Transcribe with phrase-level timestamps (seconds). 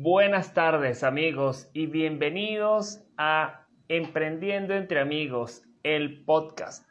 [0.00, 6.86] buenas tardes amigos y bienvenidos a Emprendiendo entre Amigos, el podcast.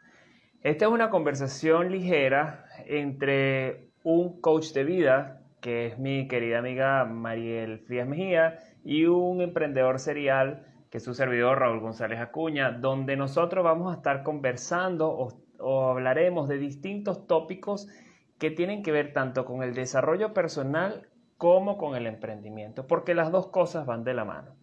[0.62, 7.06] Esta es una conversación ligera entre un coach de vida, que es mi querida amiga
[7.06, 13.16] Mariel Frías Mejía, y un emprendedor serial, que es su servidor Raúl González Acuña, donde
[13.16, 15.30] nosotros vamos a estar conversando o,
[15.60, 17.88] o hablaremos de distintos tópicos
[18.38, 23.32] que tienen que ver tanto con el desarrollo personal como con el emprendimiento, porque las
[23.32, 24.56] dos cosas van de la mano.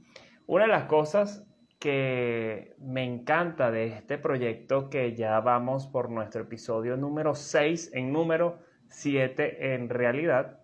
[0.47, 1.47] Una de las cosas
[1.79, 8.13] que me encanta de este proyecto, que ya vamos por nuestro episodio número 6 en
[8.13, 10.61] número 7 en realidad,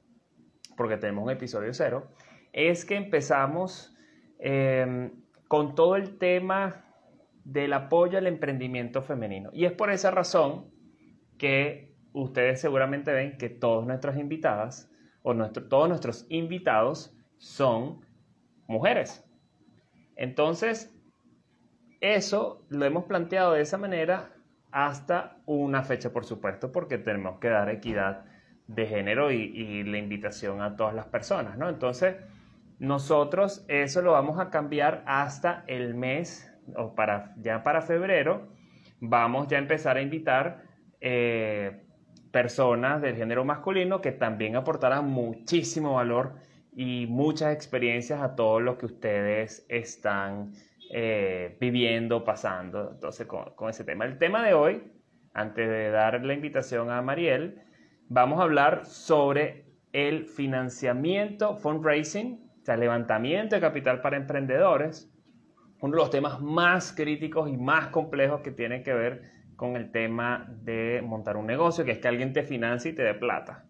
[0.77, 2.09] porque tenemos un episodio 0,
[2.53, 3.95] es que empezamos
[4.39, 5.13] em,
[5.47, 6.85] con todo el tema
[7.45, 9.51] del apoyo al emprendimiento femenino.
[9.53, 10.71] Y es por esa razón
[11.39, 14.90] que ustedes seguramente ven que todas nuestras invitadas
[15.23, 18.01] o todos nuestros invitados son
[18.67, 19.25] mujeres.
[20.17, 20.95] Entonces,
[22.01, 24.33] eso lo hemos planteado de esa manera
[24.71, 28.25] hasta una fecha, por supuesto, porque tenemos que dar equidad
[28.67, 31.69] de género y, la invitación a todas las personas, ¿no?
[31.69, 32.17] Entonces,
[32.79, 38.49] nosotros eso lo vamos a cambiar hasta el mes, o para, ya para febrero,
[39.01, 40.63] vamos ya a empezar a invitar
[41.01, 41.83] eh,
[42.31, 46.35] personas del género masculino que también aportarán muchísimo valor
[46.75, 50.53] y muchas experiencias a todo lo que ustedes están
[50.93, 54.05] eh, viviendo, pasando, entonces con, con, ese tema.
[54.05, 54.83] El tema de hoy,
[55.35, 57.63] antes de dar la invitación a Mariel,
[58.09, 65.11] vamos a hablar sobre el financiamiento, fundraising, o sea, levantamiento de capital para emprendedores,
[65.81, 69.93] uno de los temas más críticos y más complejos que tienen que ver con el
[69.93, 73.67] tema de montar un negocio, que es que alguien te financie y te dé plata.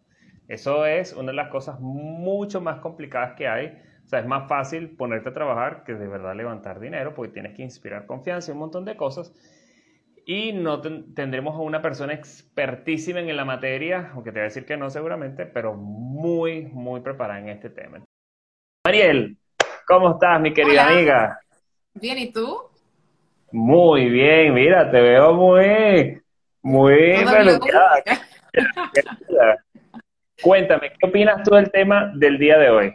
[0.47, 3.77] Eso es una de las cosas mucho más complicadas que hay.
[4.05, 7.57] O sea, es más fácil ponerte a trabajar que de verdad levantar dinero, porque tienes
[7.57, 9.35] que inspirar confianza y un montón de cosas.
[10.25, 14.65] Y no tendremos a una persona expertísima en la materia, aunque te voy a decir
[14.65, 18.01] que no seguramente, pero muy, muy preparada en este tema.
[18.87, 19.37] Mariel,
[19.89, 21.41] ¿cómo estás, mi querida amiga?
[21.95, 22.70] Bien, ¿y tú?
[23.53, 26.21] Muy bien, mira, te veo muy,
[26.63, 27.15] muy
[30.43, 32.95] Cuéntame, ¿qué opinas tú del tema del día de hoy?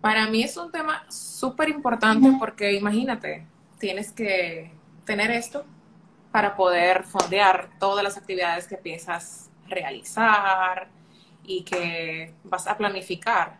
[0.00, 3.46] Para mí es un tema súper importante porque imagínate,
[3.78, 4.72] tienes que
[5.04, 5.66] tener esto
[6.32, 10.88] para poder fondear todas las actividades que piensas realizar
[11.44, 13.58] y que vas a planificar,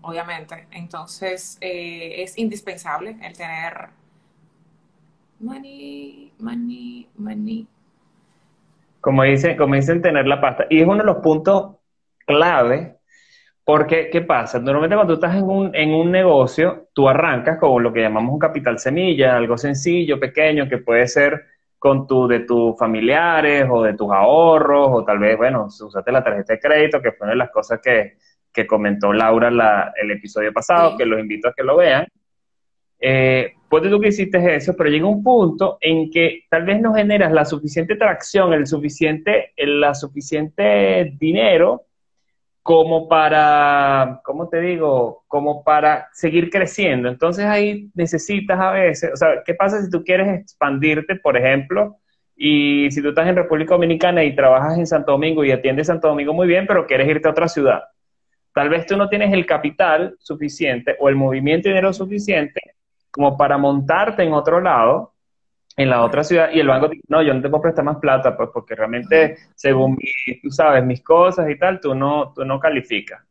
[0.00, 0.66] obviamente.
[0.70, 3.97] Entonces, eh, es indispensable el tener
[5.40, 7.66] money, money, money.
[9.00, 10.66] Como dicen, como dicen, tener la pasta.
[10.70, 11.76] Y es uno de los puntos
[12.26, 12.96] clave,
[13.64, 14.58] porque, ¿qué pasa?
[14.58, 18.32] Normalmente cuando tú estás en un, en un negocio, tú arrancas con lo que llamamos
[18.32, 21.44] un capital semilla, algo sencillo, pequeño, que puede ser
[21.78, 26.24] con tu, de tus familiares o de tus ahorros, o tal vez, bueno, usaste la
[26.24, 28.16] tarjeta de crédito, que fue una de las cosas que,
[28.52, 32.06] que comentó Laura la, el episodio pasado, que los invito a que lo vean.
[32.98, 36.94] Eh, puede tú que hiciste eso, pero llega un punto en que tal vez no
[36.94, 41.84] generas la suficiente tracción, el suficiente, el, la suficiente dinero
[42.62, 45.24] como para, ¿cómo te digo?
[45.26, 47.08] Como para seguir creciendo.
[47.08, 51.96] Entonces ahí necesitas a veces, o sea, ¿qué pasa si tú quieres expandirte, por ejemplo?
[52.36, 56.08] Y si tú estás en República Dominicana y trabajas en Santo Domingo y atiendes Santo
[56.08, 57.82] Domingo muy bien, pero quieres irte a otra ciudad.
[58.52, 62.60] Tal vez tú no tienes el capital suficiente o el movimiento de dinero suficiente
[63.10, 65.14] como para montarte en otro lado,
[65.76, 67.98] en la otra ciudad, y el banco dice, no, yo no te puedo prestar más
[67.98, 69.96] plata, pues porque realmente, según
[70.42, 73.22] tú sabes, mis cosas y tal, tú no, tú no calificas.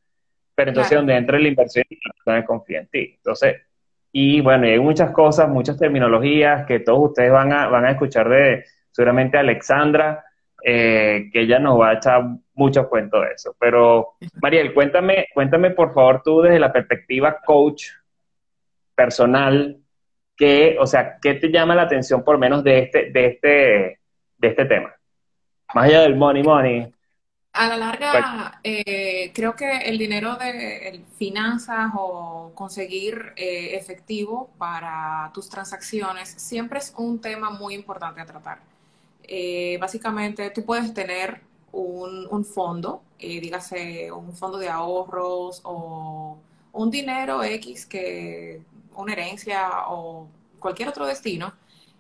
[0.56, 3.14] Pero entonces donde entra la inversión, la persona confía en ti.
[3.18, 3.58] Entonces,
[4.12, 8.30] y bueno, hay muchas cosas, muchas terminologías que todos ustedes van a, van a escuchar
[8.30, 10.24] de seguramente Alexandra,
[10.64, 12.24] eh, que ella nos va a echar
[12.56, 13.56] mucho cuento de eso.
[13.60, 17.84] Pero, Mariel, cuéntame, cuéntame por favor tú desde la perspectiva coach
[18.98, 19.78] personal,
[20.36, 24.00] que, o sea, ¿qué te llama la atención por menos de este, de este,
[24.38, 24.94] de este tema?
[25.74, 26.92] Más allá del money, money.
[27.54, 35.32] A la larga, eh, creo que el dinero de finanzas o conseguir eh, efectivo para
[35.34, 38.60] tus transacciones siempre es un tema muy importante a tratar.
[39.24, 41.42] Eh, básicamente, tú puedes tener
[41.72, 46.38] un, un fondo, dígase un fondo de ahorros o
[46.74, 48.62] un dinero X que
[49.02, 50.28] una herencia o
[50.60, 51.54] cualquier otro destino.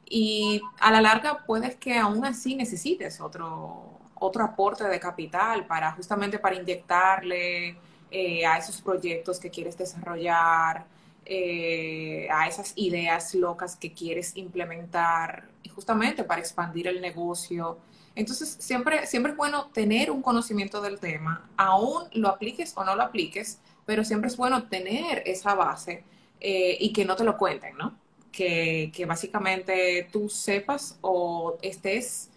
[0.10, 5.92] Y a la larga puedes que aún así necesites otro, otro aporte de capital para
[5.92, 7.78] justamente para inyectarle
[8.10, 10.86] eh, a esos proyectos que quieres desarrollar,
[11.26, 17.78] eh, a esas ideas locas que quieres implementar, justamente para expandir el negocio.
[18.16, 22.96] Entonces, siempre, siempre es bueno tener un conocimiento del tema, aún lo apliques o no
[22.96, 26.04] lo apliques, pero siempre es bueno tener esa base
[26.40, 27.98] eh, y que no te lo cuenten, ¿no?
[28.32, 32.30] Que, que básicamente tú sepas o estés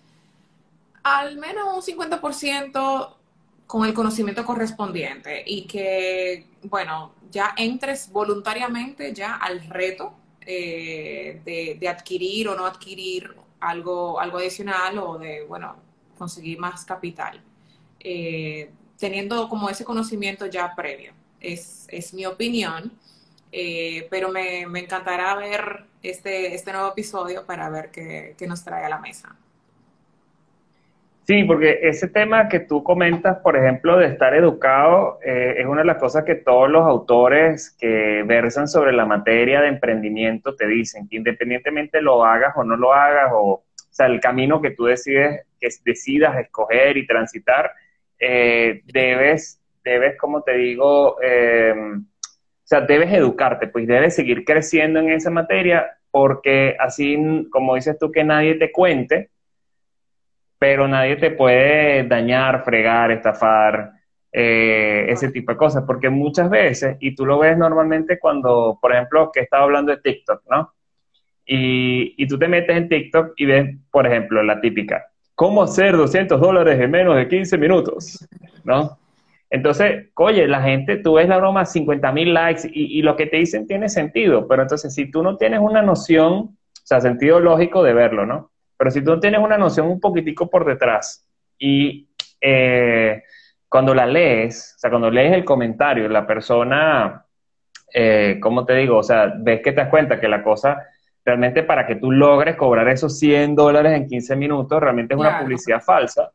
[1.03, 3.17] al menos un 50%
[3.67, 10.15] con el conocimiento correspondiente y que, bueno, ya entres voluntariamente ya al reto
[10.45, 11.41] eh,
[11.79, 15.77] de, adquirir o no adquirir algo, algo adicional o de, bueno,
[16.19, 17.41] conseguir más capital,
[18.01, 21.13] eh, teniendo como ese conocimiento ya previo.
[21.39, 22.93] Es, es mi opinión,
[23.53, 28.65] eh, pero me, me, encantará ver este, este nuevo episodio para ver qué, qué nos
[28.65, 29.37] trae a la mesa.
[31.31, 35.83] Sí, porque ese tema que tú comentas, por ejemplo, de estar educado, eh, es una
[35.83, 40.67] de las cosas que todos los autores que versan sobre la materia de emprendimiento te
[40.67, 44.87] dicen, que independientemente lo hagas o no lo hagas, o, sea, el camino que tú
[44.87, 47.71] decides, que decidas escoger y transitar,
[48.19, 51.17] eh, debes, debes, como te digo, o
[52.71, 58.13] sea, debes educarte, pues debes seguir creciendo en esa materia, porque así, como dices tú,
[58.13, 59.31] que nadie te cuente,
[60.57, 63.91] pero nadie te puede dañar, fregar, estafar,
[64.31, 68.93] eh, ese tipo de cosas, porque muchas veces, y tú lo ves normalmente cuando, por
[68.93, 70.73] ejemplo, que estaba hablando de TikTok, ¿no?
[71.45, 75.97] Y, y tú te metes en TikTok y ves, por ejemplo, la típica, ¿cómo hacer
[75.97, 78.29] 200 dólares en menos de 15 minutos?
[78.63, 79.00] ¿No?
[79.51, 83.27] Entonces, oye, la gente, tú ves la broma, 50 mil likes y, y, lo que
[83.27, 87.41] te dicen tiene sentido, pero entonces si tú no tienes una noción, o sea, sentido
[87.41, 88.53] lógico de verlo, ¿no?
[88.77, 91.27] Pero si tú tienes una noción un poquitico por detrás
[91.59, 92.09] y
[92.41, 93.23] eh,
[93.69, 97.27] cuando la lees, o sea, cuando lees el comentario, la persona,
[97.93, 98.99] eh, ¿cómo te digo?
[98.99, 100.87] O sea, ves que te das cuenta que la cosa,
[101.25, 105.41] realmente para que tú logres cobrar esos 100 dólares en 15 minutos, realmente es una
[105.41, 106.31] publicidad falsa.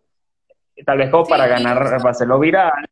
[0.84, 2.86] Tal vez como para ganar, para hacerlo viral.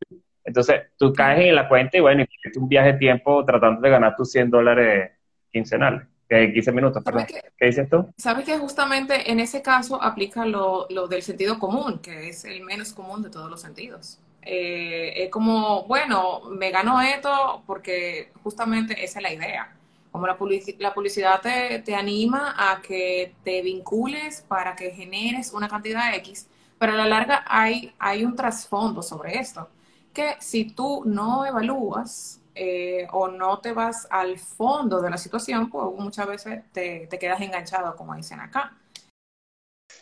[0.44, 3.90] Entonces, tú caes en la cuenta y bueno, y un viaje de tiempo tratando de
[3.90, 5.12] ganar tus 100 dólares
[5.52, 6.04] quincenales.
[6.28, 7.26] 15 minutos, perdón.
[7.58, 8.10] ¿Qué dices tú?
[8.18, 12.94] Sabes que justamente en ese caso aplica lo, del sentido común, que es el menos
[12.94, 14.20] común de todos los sentidos.
[14.42, 19.76] Eh, es como, bueno, me gano esto porque justamente esa es la idea.
[20.12, 20.38] Como la,
[20.80, 26.48] la publicidad te, te, anima a que te vincules para que generes una cantidad X,
[26.84, 29.70] pero a la larga hay, hay un trasfondo sobre esto,
[30.14, 35.70] que si tú no evalúas eh, o no te vas al fondo de la situación,
[35.70, 38.74] pues muchas veces te, quedas enganchado, como dicen acá.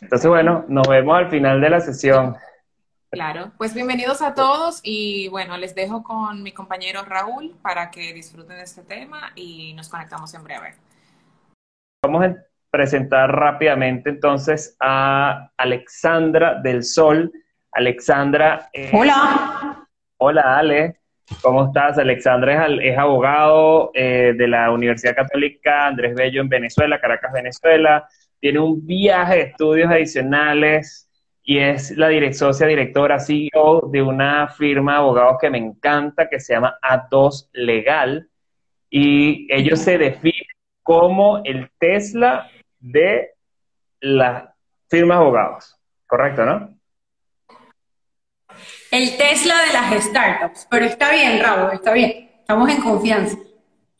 [0.00, 2.36] Entonces, bueno, nos vemos al final de la sesión.
[3.12, 8.12] Claro, pues bienvenidos a todos y bueno, les dejo con mi compañero Raúl para que
[8.12, 10.74] disfruten de este tema y nos conectamos en breve.
[12.02, 17.30] Vamos a presentar rápidamente entonces a Alexandra del Sol.
[17.70, 18.70] Alexandra.
[18.72, 19.86] Eh, hola.
[20.16, 20.96] Hola, Ale.
[21.42, 21.98] ¿Cómo estás?
[21.98, 28.08] Alexandra es, abogado eh, de la Universidad Católica Andrés Bello en Venezuela, Caracas, Venezuela.
[28.40, 31.08] Tiene un viaje de estudios adicionales
[31.42, 36.28] y es la direct socia directora CEO de una firma de abogados que me encanta,
[36.28, 38.28] que se llama A2 Legal.
[38.88, 40.46] Y ellos se definen
[40.82, 42.48] como el Tesla
[42.82, 43.30] de
[44.00, 44.54] la
[44.90, 45.78] firma de abogados.
[46.06, 46.82] ¿Correcto, no?
[48.92, 50.68] el Tesla de las startups.
[50.70, 52.30] Pero está bien, Raúl, está bien.
[52.38, 53.38] Estamos en confianza.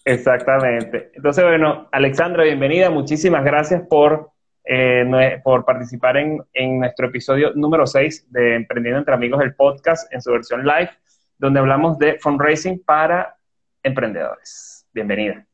[0.05, 1.11] Exactamente.
[1.15, 2.91] Entonces, bueno, Alexandra, bienvenida.
[2.91, 4.31] Muchísimas gracias por,
[4.65, 10.13] eh, por participar en, en, nuestro episodio número 6 de Emprendiendo entre Amigos, el podcast
[10.13, 10.91] en su versión live,
[11.39, 13.37] donde hablamos de fundraising para
[13.83, 14.87] emprendedores.
[14.93, 15.47] Bienvenida.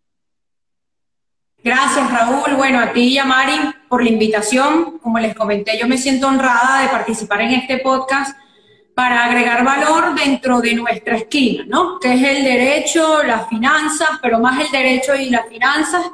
[1.62, 2.54] Gracias, Raúl.
[2.56, 4.98] Bueno, a ti y a Mari por la invitación.
[4.98, 8.36] Como les comenté, yo me siento honrada de participar en este podcast
[8.94, 11.98] para agregar valor dentro de nuestra esquina, ¿no?
[12.00, 16.04] Que es el derecho, las finanzas, pero más el derecho y las finanzas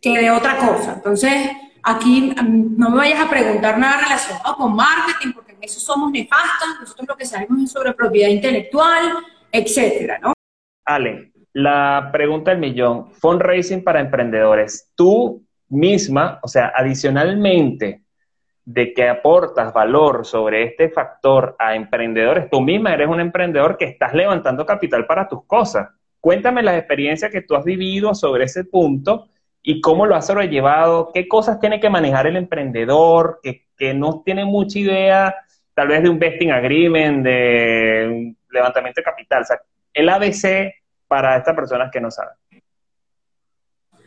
[0.00, 0.94] que de otra cosa.
[0.94, 1.50] Entonces,
[1.82, 6.10] aquí mm, no me vayas a preguntar nada relacionado con marketing, porque en eso somos
[6.12, 9.16] nefastas, nosotros lo que sabemos es sobre propiedad intelectual,
[9.50, 10.32] etcétera, ¿no?
[10.84, 14.92] Ale, la pregunta del millón, fundraising para emprendedores.
[14.94, 18.02] Tú misma, o sea, adicionalmente
[18.64, 23.86] de que aportas valor sobre este factor a emprendedores, tú misma eres un emprendedor que
[23.86, 25.88] estás levantando capital para tus cosas.
[26.20, 29.28] Cuéntame las experiencias que tú has vivido sobre ese punto
[29.62, 34.22] y cómo lo has sobrellevado, qué cosas tiene que manejar el emprendedor que, que no
[34.24, 35.34] tiene mucha idea
[35.74, 39.42] tal vez de un vesting agreement, de levantamiento de capital.
[39.42, 39.60] O sea,
[39.94, 40.74] el ABC
[41.08, 42.34] para estas personas que no saben.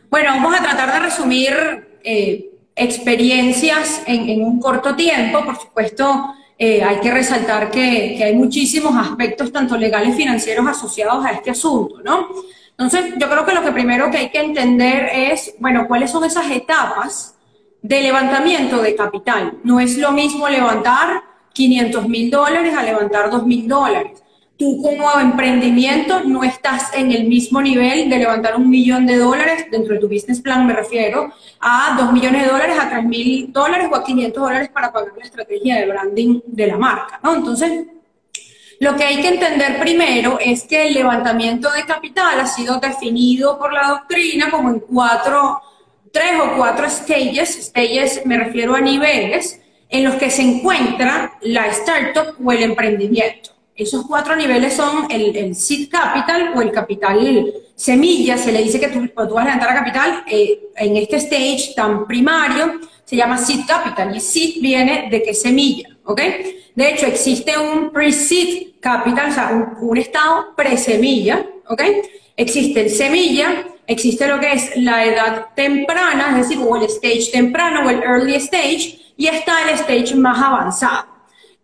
[0.08, 5.44] Bueno, vamos a tratar de resumir eh, experiencias en, un corto tiempo.
[5.44, 11.24] Por supuesto, eh, hay que resaltar que, que, hay muchísimos aspectos, tanto legales financieros, asociados
[11.24, 12.28] a este asunto, ¿no?
[12.70, 16.24] Entonces, yo creo que lo que primero que hay que entender es, bueno, cuáles son
[16.24, 17.36] esas etapas
[17.82, 19.58] de levantamiento de capital.
[19.64, 24.21] No es lo mismo levantar 500 mil dólares a levantar 2 mil dólares.
[24.62, 29.66] Tú como emprendimiento no estás en el mismo nivel de levantar un millón de dólares,
[29.72, 33.52] dentro de tu business plan me refiero, a 2 millones de dólares, a 3 mil
[33.52, 37.34] dólares o a 500 dólares para pagar la estrategia de branding de la marca, ¿no?
[37.34, 37.86] Entonces,
[38.78, 43.58] lo que hay que entender primero es que el levantamiento de capital ha sido definido
[43.58, 45.60] por la doctrina como en cuatro
[46.12, 51.66] tres o cuatro stages, stages me refiero a niveles, en los que se encuentra la
[51.66, 53.51] startup o el emprendimiento.
[53.74, 58.88] Esos cuatro niveles son el, seed capital o el capital semilla, se le dice que
[58.88, 63.38] tú, tú vas a levantar a capital, eh, en este stage tan primario, se llama
[63.38, 66.20] seed capital, y seed viene de qué semilla, ¿ok?
[66.74, 71.82] De hecho, existe un pre-seed capital, o sea, un, un estado pre-semilla, ¿ok?
[72.36, 77.30] Existe el semilla, existe lo que es la edad temprana, es decir, o el stage
[77.32, 81.11] temprano o el early stage, y está el stage más avanzado.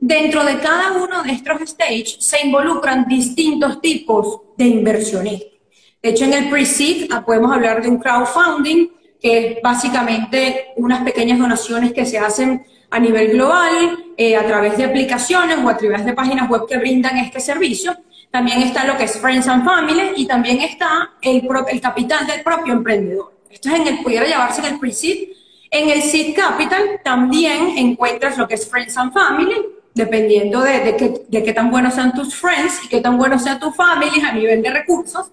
[0.00, 5.58] Dentro de cada uno de estos stages se involucran distintos tipos de inversionistas.
[6.00, 8.88] De hecho, en el pre-seed ah, podemos hablar de un crowdfunding,
[9.20, 14.76] que es básicamente unas pequeñas donaciones que se hacen a nivel global, eh, a través
[14.76, 17.96] de aplicaciones o a través de páginas web que brindan este servicio.
[18.30, 22.42] También está lo que es Friends and Family y también está el, el capital del
[22.42, 23.32] propio emprendedor.
[23.50, 25.30] Esto es en el, pudiera llevarse en el pre-seed.
[25.70, 29.56] En el seed capital también encuentras lo que es Friends and Family,
[29.98, 33.72] dependiendo de, de, qué, tan buenos sean tus friends y qué tan buenos sea tu
[33.72, 35.30] family a nivel de recursos.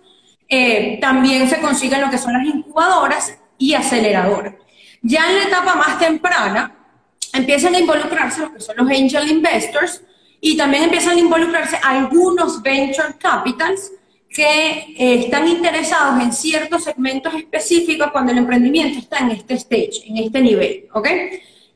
[0.50, 4.56] Eh, también se consiguen lo que son las incubadoras y aceleradoras.
[5.02, 6.76] Ya en la etapa más temprana
[7.32, 10.02] empiezan a involucrarse lo que son los angel investors,
[10.42, 13.92] y también empiezan a involucrarse algunos venture capitals
[14.30, 20.04] que eh, están interesados en ciertos segmentos específicos cuando el emprendimiento está en este stage,
[20.06, 21.08] en este nivel, ¿ok?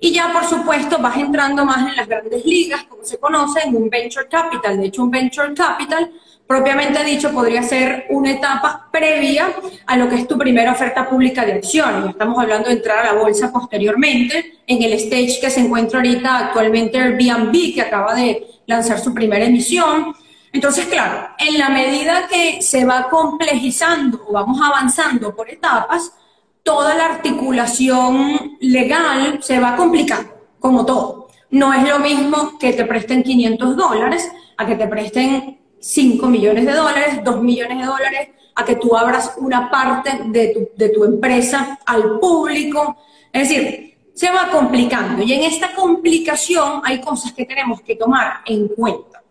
[0.02, 3.76] Y ya, por supuesto, vas entrando más en las grandes ligas, como se conoce, en
[3.76, 4.80] un venture capital.
[4.80, 6.10] De hecho, un venture capital,
[6.48, 9.50] propiamente dicho, podría ser una etapa previa
[9.86, 12.12] a lo que es tu primera oferta pública de acciones.
[12.12, 16.38] Estamos hablando de entrar a la bolsa posteriormente, en el stage que se encuentra ahorita
[16.38, 20.16] actualmente Airbnb, que acaba de lanzar su primera emisión.
[20.54, 26.14] Entonces, claro, en la medida que se va complejizando o vamos avanzando por etapas,
[26.70, 31.30] toda la articulación legal se va complicando, como todo.
[31.50, 36.68] No es lo mismo que te presten 500 dólares a que te presten 5 millones
[36.68, 40.90] de dólares, 2 millones de dólares, a que tú abras una parte de tu, de
[40.90, 42.98] tu empresa al público.
[43.34, 45.24] Es decir, se va complicando.
[45.24, 49.24] Y en esta complicación hay cosas que tenemos que tomar en cuenta.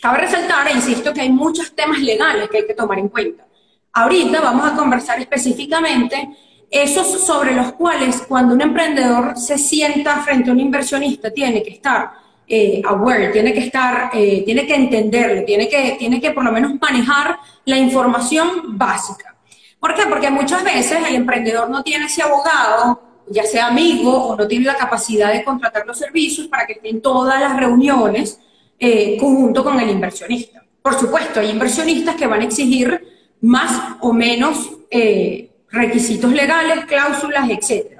[0.00, 3.44] Cabe resaltar, e insisto, que hay muchos temas legales que hay que tomar en cuenta.
[3.92, 6.30] Ahorita vamos a conversar específicamente
[6.70, 11.70] esos sobre los cuales cuando un emprendedor se sienta frente a un inversionista tiene que
[11.70, 12.12] estar
[12.46, 16.52] eh, aware, tiene que estar, eh, tiene que entenderlo, tiene que, tiene que por lo
[16.52, 19.36] menos manejar la información básica.
[19.78, 20.02] ¿Por qué?
[20.08, 24.66] Porque muchas veces el emprendedor no tiene ese abogado ya sea amigo o no tiene
[24.66, 28.40] la capacidad de contratar los servicios para que estén todas las reuniones
[28.78, 30.64] eh, conjunto con el inversionista.
[30.82, 33.06] Por supuesto, hay inversionistas que van a exigir
[33.40, 37.98] más o menos eh, requisitos legales, cláusulas, etc.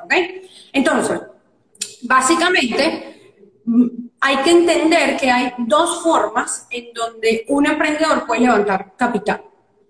[0.72, 1.20] Entonces,
[2.02, 3.32] básicamente,
[3.64, 3.86] mm,
[4.20, 9.42] hay que entender que hay dos formas en donde un emprendedor puede levantar capital,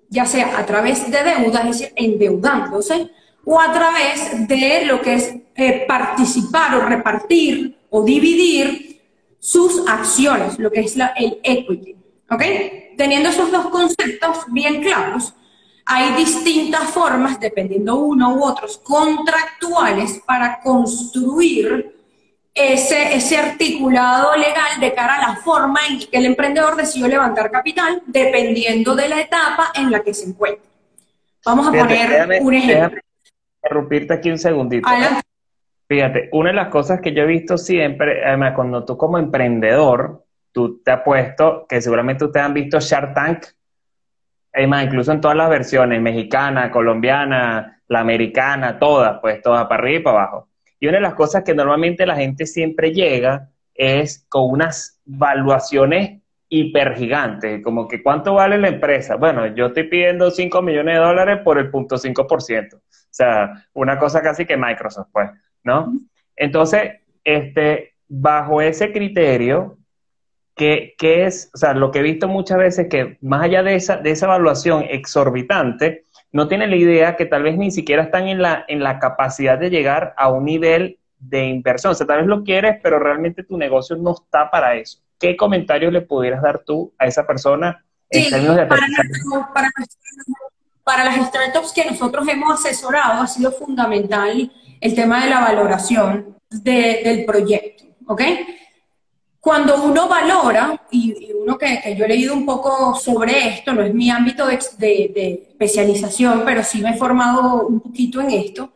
[0.09, 3.11] ya sea a través de deudas, es decir, endeudándose,
[3.45, 9.01] o a través de lo que es eh, participar o repartir o dividir
[9.41, 11.97] sus acciones, lo que es la, el equity.
[12.31, 12.43] ¿Ok?
[12.97, 15.35] Teniendo esos dos conceptos bien claros,
[15.93, 21.97] hay distintas formas, dependiendo uno u otros, contractuales para construir
[22.55, 27.51] ese, ese articulado legal de cara a la forma en que el emprendedor decidió levantar
[27.51, 30.65] capital, dependiendo de la etapa en la que se encuentra.
[31.45, 33.01] Vamos a poner un ejemplo
[33.63, 34.89] interrumpirte aquí un segundito.
[35.89, 40.25] Fíjate, una de las cosas que yo he visto siempre, además, cuando tú como emprendedor,
[40.53, 43.45] tú te has puesto, que seguramente ustedes han visto Shark Tank,
[44.53, 50.01] además, incluso en todas las versiones, mexicana, colombiana, la americana, todas, pues todas para arriba
[50.01, 50.49] y para abajo.
[50.79, 56.21] Y una de las cosas que normalmente la gente siempre llega es con unas valuaciones
[56.49, 59.17] hiper gigante, como que cuánto vale la empresa.
[59.17, 62.75] Bueno, yo estoy pidiendo 5 millones de dólares por el punto 5%.
[62.75, 62.81] O
[63.11, 65.31] sea, una cosa casi que Microsoft, pues,
[65.63, 65.93] ¿no?
[66.37, 69.79] Entonces, este, bajo ese criterio,
[70.61, 73.97] ¿qué, es, o sea, lo que he visto muchas veces que más allá de esa,
[73.97, 78.43] de esa evaluación exorbitante, no tienen la idea que tal vez ni siquiera están en
[78.43, 81.93] la, en la capacidad de llegar a un nivel de inversión.
[81.93, 85.01] O sea, tal vez lo quieres, pero realmente tu negocio no está para eso.
[85.19, 88.87] ¿Qué comentarios le pudieras dar tú a esa persona en términos de para,
[89.55, 89.71] para,
[90.85, 96.37] para, las startups que nosotros hemos asesorado ha sido fundamental el tema de la valoración
[96.51, 98.23] del proyecto, ¿ok?
[99.41, 103.95] Cuando uno valora, y, uno que, yo he leído un poco sobre esto, no es
[103.95, 108.73] mi ámbito de, de especialización, pero sí me he formado un poquito en esto,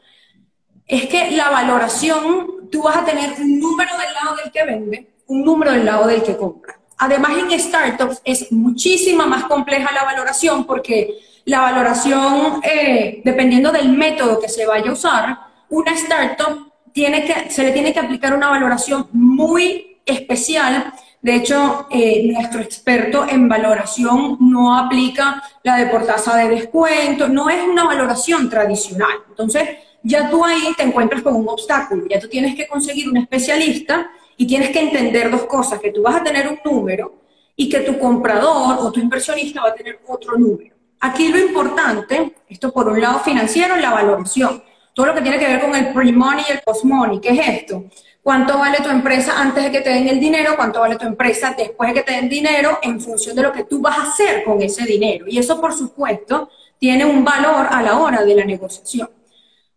[0.87, 5.15] es que la valoración, tú vas a tener un número del lado del que vende,
[5.27, 6.79] un número del lado del que compra.
[6.99, 13.91] Además, en startups es muchísima más compleja la valoración porque la valoración, eh, dependiendo del
[13.91, 15.39] método que se vaya a usar,
[15.71, 20.93] una startup tiene que, se le tiene que aplicar una valoración muy especial.
[21.21, 27.29] De hecho, eh, nuestro experto en valoración no aplica la de por tasa de descuento,
[27.29, 29.19] no es una valoración tradicional.
[29.29, 29.69] Entonces,
[30.03, 34.11] ya tú ahí te encuentras con un obstáculo, ya tú tienes que conseguir un especialista
[34.37, 37.15] y tienes que entender dos cosas, que tú vas a tener un número
[37.57, 40.75] y que tu comprador o tu inversionista va a tener otro número.
[41.01, 44.63] Aquí lo importante, esto por un lado financiero, la valoración,
[44.95, 47.85] todo lo que tiene que ver con el pre-money y el post-money, ¿qué es esto?
[48.25, 50.57] ¿Cuánto vale tu empresa antes de que te den el dinero?
[50.57, 53.65] ¿Cuánto vale tu empresa después de que te den dinero en función de lo que
[53.65, 55.27] tú vas a hacer con ese dinero?
[55.29, 59.11] Y eso, por supuesto, tiene un valor a la hora de la negociación.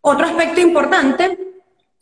[0.00, 1.38] Otro aspecto importante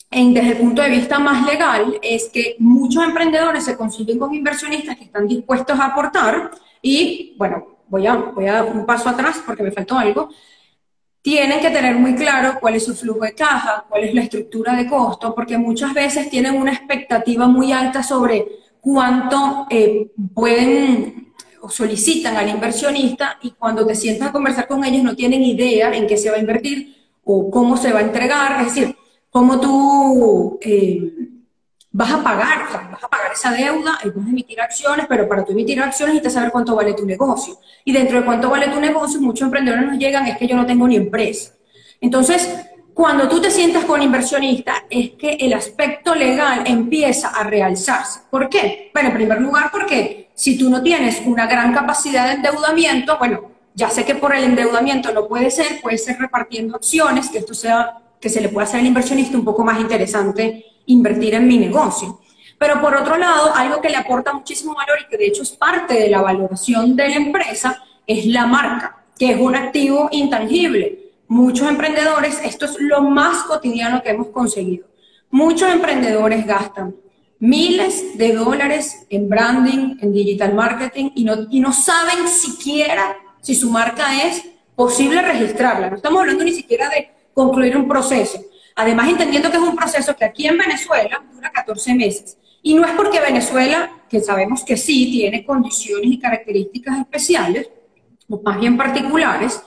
[0.09, 4.97] desde el punto de vista más legal es que muchos emprendedores se consiguen con inversionistas
[4.97, 9.73] que están dispuestos a aportar y, bueno, voy a dar un paso atrás porque me
[9.73, 10.29] faltó algo,
[11.26, 14.76] tienen que tener muy claro cuál es su flujo de caja, cuál es la estructura
[14.76, 18.46] de costo, porque muchas veces tienen una expectativa muy alta sobre
[18.81, 25.03] cuánto eh, pueden o solicitan al inversionista y cuando te sientas a conversar con ellos
[25.03, 28.61] no tienen idea en qué se va a invertir o cómo se va a entregar,
[28.61, 28.94] es decir,
[29.29, 31.12] cómo tú eh,
[31.96, 32.59] vas a pagar,
[32.92, 36.35] vas a pagar esa deuda, y vas a emitir acciones, pero para emitir acciones necesitas
[36.35, 37.59] saber cuánto vale tu negocio.
[37.87, 40.66] Y dentro de cuánto vale tu negocio, muchos emprendedores nos llegan, es que yo no
[40.66, 41.54] tengo ni empresa.
[41.98, 42.54] Entonces,
[42.92, 48.20] cuando tú te sientas con inversionista, es que el aspecto legal empieza a realzarse.
[48.28, 48.90] ¿Por qué?
[48.92, 53.52] Bueno, en primer lugar, porque si tú no tienes una gran capacidad de endeudamiento, bueno,
[53.74, 57.54] ya sé que por el endeudamiento no puede ser, puede ser repartiendo acciones, que esto
[57.54, 61.59] sea, que se le pueda hacer al inversionista un poco más interesante invertir en mi
[61.59, 62.20] negocio.
[62.59, 65.51] Pero por otro lado, algo que le aporta muchísimo valor y que de hecho es
[65.51, 71.12] parte de la valoración de la empresa es la marca, que es un activo intangible.
[71.29, 74.87] Muchos emprendedores, esto es lo más cotidiano que hemos conseguido.
[75.31, 76.94] Muchos emprendedores gastan
[77.38, 83.55] miles de dólares en branding, en digital marketing y no, y no saben siquiera si
[83.55, 84.42] su marca es
[84.75, 85.90] posible registrarla.
[85.90, 88.40] No estamos hablando ni siquiera de concluir un proceso.
[88.77, 92.37] Además, entendiendo que es un proceso que aquí en Venezuela dura 14 meses.
[92.62, 97.71] Y no es porque Venezuela, que sabemos que sí, tiene condiciones y características especiales,
[98.29, 99.62] o más bien particulares,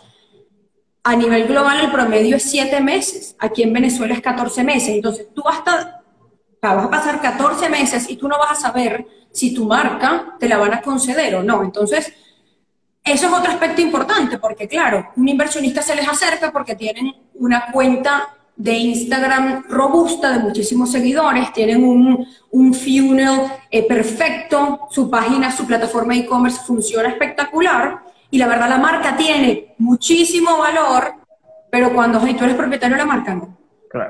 [1.03, 4.89] a nivel global el promedio es 7 meses, aquí en Venezuela es 14 meses.
[4.89, 6.03] Entonces, tú hasta,
[6.61, 10.47] vas a pasar 14 meses y tú no vas a saber si tu marca te
[10.47, 11.63] la van a conceder o no.
[11.63, 12.13] Entonces,
[13.03, 17.71] eso es otro aspecto importante, porque claro, un inversionista se les acerca porque tienen una
[17.71, 25.49] cuenta de Instagram robusta, de muchísimos seguidores, tienen un, un funnel eh, perfecto, su página,
[25.49, 31.13] su plataforma de e-commerce funciona espectacular y la verdad la marca tiene muchísimo valor,
[31.71, 33.57] pero cuando tú eres propietario de la marca, no.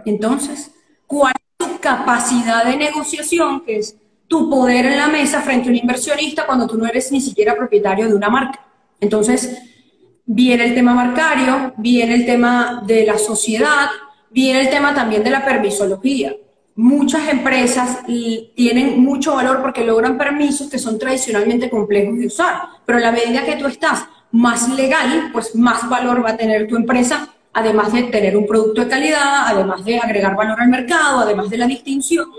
[0.05, 0.71] Entonces,
[1.05, 5.71] ¿cuál es tu capacidad de negociación, que es tu poder en la mesa frente a
[5.71, 8.65] un inversionista cuando tú no eres ni siquiera propietario de una marca?
[8.99, 9.59] Entonces,
[10.25, 13.89] viene el tema marcario, viene el tema de la sociedad,
[14.31, 16.35] viene el tema también de la permisología.
[16.75, 17.99] Muchas empresas
[18.55, 23.11] tienen mucho valor porque logran permisos que son tradicionalmente complejos de usar, pero a la
[23.11, 27.91] medida que tú estás más legal, pues más valor va a tener tu empresa, además
[27.91, 31.67] de tener un producto de calidad, además de agregar valor al mercado, además de la
[31.67, 32.29] distinción.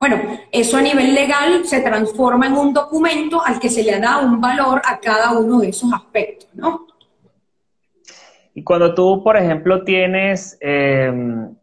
[0.00, 4.18] Bueno, eso a nivel legal se transforma en un documento al que se le da
[4.18, 6.86] un valor a cada uno de esos aspectos, ¿no?
[8.54, 11.54] Y cuando tú, por ejemplo, tienes, em,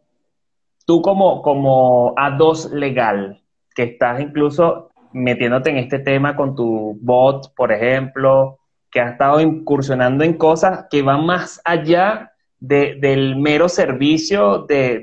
[0.86, 3.42] tú como, como A2 legal,
[3.74, 8.58] que estás incluso metiéndote en este tema con tu bot, por ejemplo,
[8.90, 15.00] que has estado incursionando en cosas que van más allá del mero servicio de,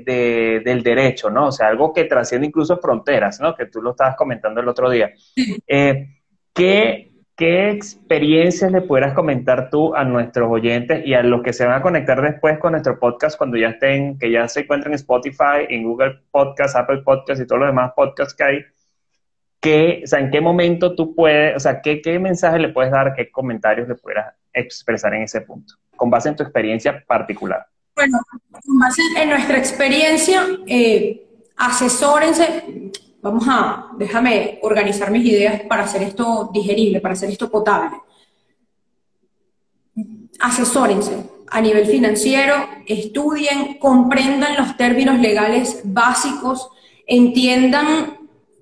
[0.64, 1.48] del derecho, ¿no?
[1.48, 3.54] O sea, algo que trasciende incluso fronteras, ¿no?
[3.54, 5.10] Que tú lo estabas comentando el otro día.
[5.66, 6.06] Eh,
[6.54, 7.09] ¿qué,
[7.40, 11.80] ¿Qué experiencias le pudieras comentar tú a nuestros oyentes y a los que se van
[11.80, 15.64] a conectar después con nuestro podcast cuando ya estén, que ya se encuentren en Spotify,
[15.68, 18.60] en Google Podcast, Apple Podcast y todos los demás podcasts que hay?
[19.58, 22.92] ¿Qué, o sea, ¿En qué momento tú puedes, o sea, qué, qué mensaje le puedes
[22.92, 25.74] dar, qué comentarios le pudieras expresar en ese punto?
[26.00, 27.66] con base en tu experiencia particular?
[27.94, 28.18] Bueno,
[28.50, 31.26] con base en nuestra experiencia, eh,
[31.58, 32.90] asesórense,
[33.22, 37.96] vamos a, déjame organizar mis ideas para hacer esto digerible, para hacer esto potable.
[40.38, 42.54] Asesórense a nivel financiero,
[42.86, 46.70] estudien, comprendan los términos legales básicos,
[47.06, 48.18] entiendan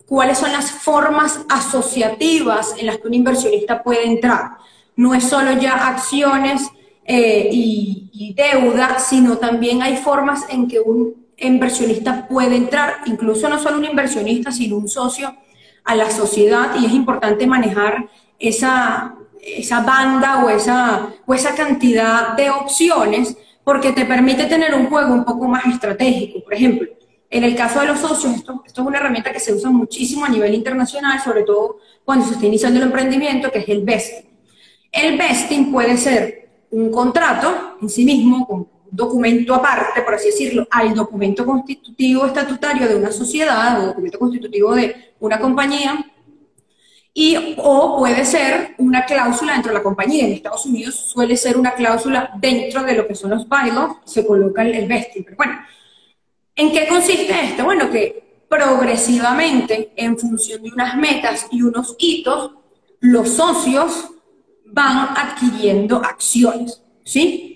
[0.06, 4.52] cuáles son las formas asociativas en las que un inversionista puede entrar.
[4.96, 6.62] No es solo ya acciones
[7.04, 13.58] eh, y, deuda, sino también hay formas en que un inversionista puede entrar, incluso no
[13.58, 15.34] solo un inversionista, sino un socio
[15.84, 22.36] a la sociedad y es importante manejar esa, esa banda o esa, o esa cantidad
[22.36, 26.42] de opciones porque te permite tener un juego un poco más estratégico.
[26.42, 26.88] Por ejemplo,
[27.30, 30.24] en el caso de los socios, esto, esto, es una herramienta que se usa muchísimo
[30.24, 34.28] a nivel internacional, sobre todo cuando se está iniciando el emprendimiento, que es el vesting.
[34.90, 40.66] El vesting puede ser un contrato en sí mismo, con documento aparte, por así decirlo,
[40.70, 46.04] al documento constitutivo estatutario de una sociedad o documento constitutivo de una compañía,
[47.14, 50.24] y, o puede ser una cláusula dentro de la compañía.
[50.24, 54.24] En Estados Unidos suele ser una cláusula dentro de lo que son los bylaws, se
[54.24, 55.24] coloca el, vesting.
[55.24, 55.58] Pero bueno,
[56.54, 57.64] ¿en qué consiste esto?
[57.64, 62.52] Bueno, que progresivamente, en función de unas metas y unos hitos,
[63.00, 64.10] los socios
[64.66, 67.47] van adquiriendo acciones, ¿sí?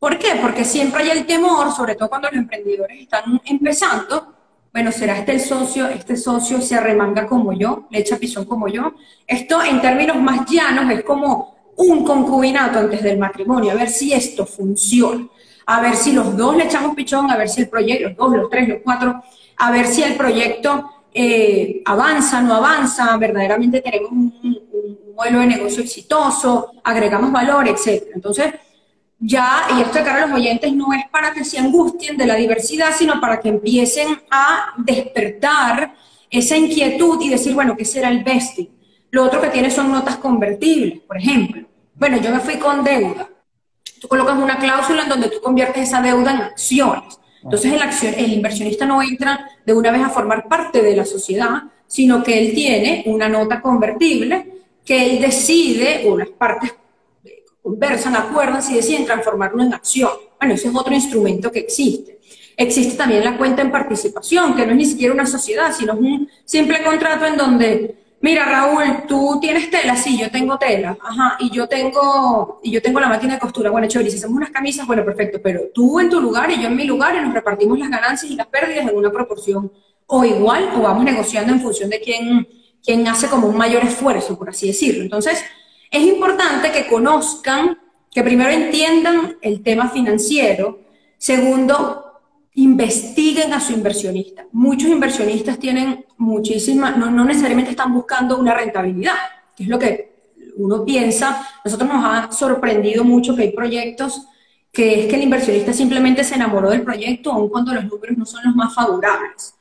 [0.00, 0.28] ¿Por qué?
[0.40, 4.34] Porque siempre hay el temor, sobre todo cuando los emprendedores están empezando,
[4.72, 5.88] bueno, ¿será este el socio?
[5.88, 7.86] ¿Este socio se arremanga como yo?
[7.90, 8.94] ¿Le echa pisón como yo?
[9.26, 14.14] Esto en términos más llanos es como un concubinato antes del matrimonio, a ver si
[14.14, 15.26] esto funciona,
[15.66, 18.32] a ver si los dos le echamos pichón, a ver si el proyecto, los dos,
[18.36, 19.22] los tres, los cuatro,
[19.58, 24.60] a ver si el proyecto eh, avanza, no avanza, verdaderamente tenemos un,
[25.14, 28.04] modelo de negocio exitoso, agregamos valor, etc.
[28.14, 28.54] Entonces,
[29.22, 32.26] ya, y esto de cara a los oyentes no es para que se angustien de
[32.26, 35.94] la diversidad, sino para que empiecen a despertar
[36.30, 38.70] esa inquietud y decir, bueno, ¿qué será el vesting?
[39.10, 41.66] Lo otro que tiene son notas convertibles, por ejemplo.
[41.94, 43.28] Bueno, yo me fui con deuda.
[44.00, 47.18] Tú colocas una cláusula en donde tú conviertes esa deuda en acciones.
[47.42, 51.04] Entonces el, acción, el inversionista no entra de una vez a formar parte de la
[51.04, 56.72] sociedad, sino que él tiene una nota convertible que él decide, o las partes
[57.62, 60.10] conversan, acuerdan si deciden transformarlo en acción.
[60.38, 62.18] Bueno, ese es otro instrumento que existe.
[62.56, 66.28] Existe también la cuenta en participación, que no es ni siquiera una sociedad, sino un
[66.44, 71.50] simple contrato en donde, mira Raúl, tú tienes tela, sí, yo tengo tela, ajá, y
[71.50, 74.86] yo tengo, y yo tengo la máquina de costura, bueno, chévere, si hacemos unas camisas,
[74.86, 77.78] bueno, perfecto, pero tú en tu lugar y yo en mi lugar y nos repartimos
[77.78, 79.72] las ganancias y las pérdidas en una proporción
[80.06, 82.46] o igual, o vamos negociando en función de quién
[82.84, 85.02] quien hace como un mayor esfuerzo, por así decirlo.
[85.02, 85.42] Entonces,
[85.90, 87.78] es importante que conozcan,
[88.10, 90.80] que primero entiendan el tema financiero,
[91.18, 92.04] segundo,
[92.54, 94.46] investiguen a su inversionista.
[94.52, 99.14] Muchos inversionistas tienen muchísima, no, no necesariamente están buscando una rentabilidad,
[99.56, 100.10] que es lo que
[100.56, 101.46] uno piensa.
[101.64, 104.26] Nosotros nos ha sorprendido mucho que hay proyectos
[104.72, 108.24] que es que el inversionista simplemente se enamoró del proyecto, aun cuando los números no
[108.24, 109.54] son los más favorables.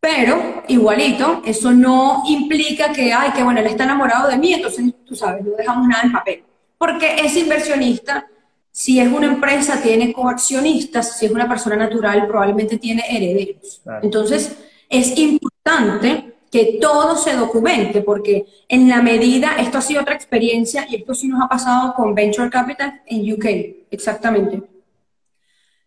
[0.00, 4.94] Pero, igualito, eso no implica que, ay, que bueno, él está enamorado de mí, entonces,
[5.04, 6.42] tú sabes, no dejamos nada en papel.
[6.78, 8.26] Porque ese inversionista,
[8.72, 13.82] si es una empresa, tiene coaccionistas, si es una persona natural, probablemente tiene herederos.
[14.02, 14.56] Entonces,
[14.88, 20.86] es importante que todo se documente, porque en la medida, esto ha sido otra experiencia
[20.88, 23.44] y esto sí nos ha pasado con Venture Capital en UK,
[23.90, 24.62] exactamente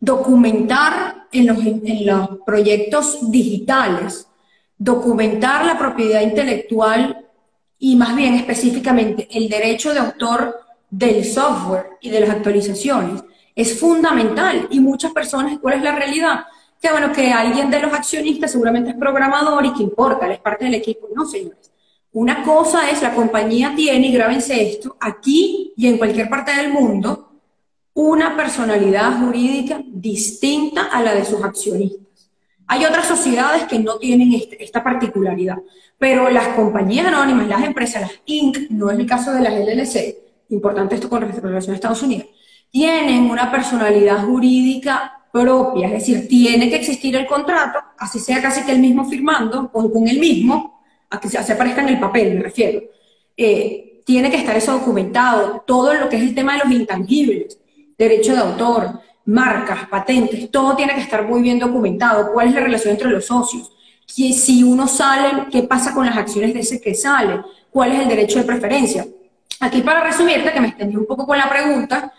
[0.04, 1.48] documentar en
[2.06, 4.28] los, proyectos digitales,
[4.78, 7.26] documentar la propiedad intelectual
[7.80, 13.24] y más bien específicamente el derecho de autor del software y de las actualizaciones
[13.56, 16.48] es fundamental y muchas personas, ¿cuál es la realidad?
[16.82, 20.66] Que bueno, que alguien de los accionistas seguramente es programador y que importa, es parte
[20.66, 21.08] del equipo.
[21.16, 21.72] No, señores.
[22.12, 26.74] Una cosa es la compañía tiene, y grábense esto, aquí y en cualquier parte del
[26.74, 27.33] mundo,
[27.94, 32.30] una personalidad jurídica distinta a la de sus accionistas.
[32.68, 35.58] Hay otras sociedades que no tienen este, esta particularidad,
[35.98, 40.18] pero las compañías anónimas, las empresas, las Inc., no es el caso de las LLC,
[40.50, 42.28] importante esto con relación a Estados Unidos,
[42.72, 48.64] tienen una personalidad jurídica propia, es decir, tiene que existir el contrato, así sea casi
[48.64, 52.36] que el mismo firmando, o con el mismo, a que se aparezca en el papel,
[52.36, 52.82] me refiero.
[53.36, 57.60] Eh, tiene que estar eso documentado, todo lo que es el tema de los intangibles,
[57.98, 62.62] derecho de autor, marcas, patentes, todo tiene que estar muy bien documentado, cuál es la
[62.62, 63.72] relación entre los socios,
[64.06, 68.08] si uno sale, qué pasa con las acciones de ese que sale, cuál es el
[68.08, 69.06] derecho de preferencia.
[69.60, 72.14] Aquí para resumirte, que me extendí un poco con la pregunta,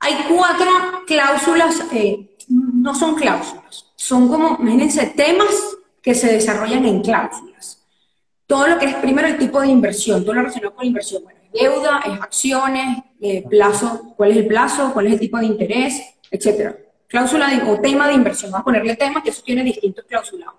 [0.00, 0.66] hay cuatro
[1.06, 7.82] cláusulas, eh, no son cláusulas, son como, imagínense, temas que se desarrollan en cláusulas.
[8.46, 11.22] Todo lo que es primero el tipo de inversión, todo lo relacionado con la inversión,
[11.22, 15.46] bueno, deuda, es acciones, eh, plazo, cuál es el plazo, cuál es el tipo de
[15.46, 16.76] interés, etcétera.
[17.06, 20.54] Cláusula o tema de inversión, vamos a ponerle tema, que eso tiene distintos clausulados.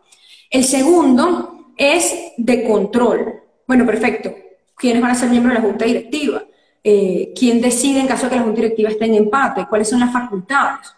[0.49, 3.41] El segundo es de control.
[3.65, 4.36] Bueno, perfecto.
[4.75, 6.43] ¿Quiénes van a ser miembros de la junta directiva?
[6.84, 9.65] Eh, ¿Quién decide en caso de que la junta directiva esté en empate?
[9.69, 10.93] ¿Cuáles son las facultades?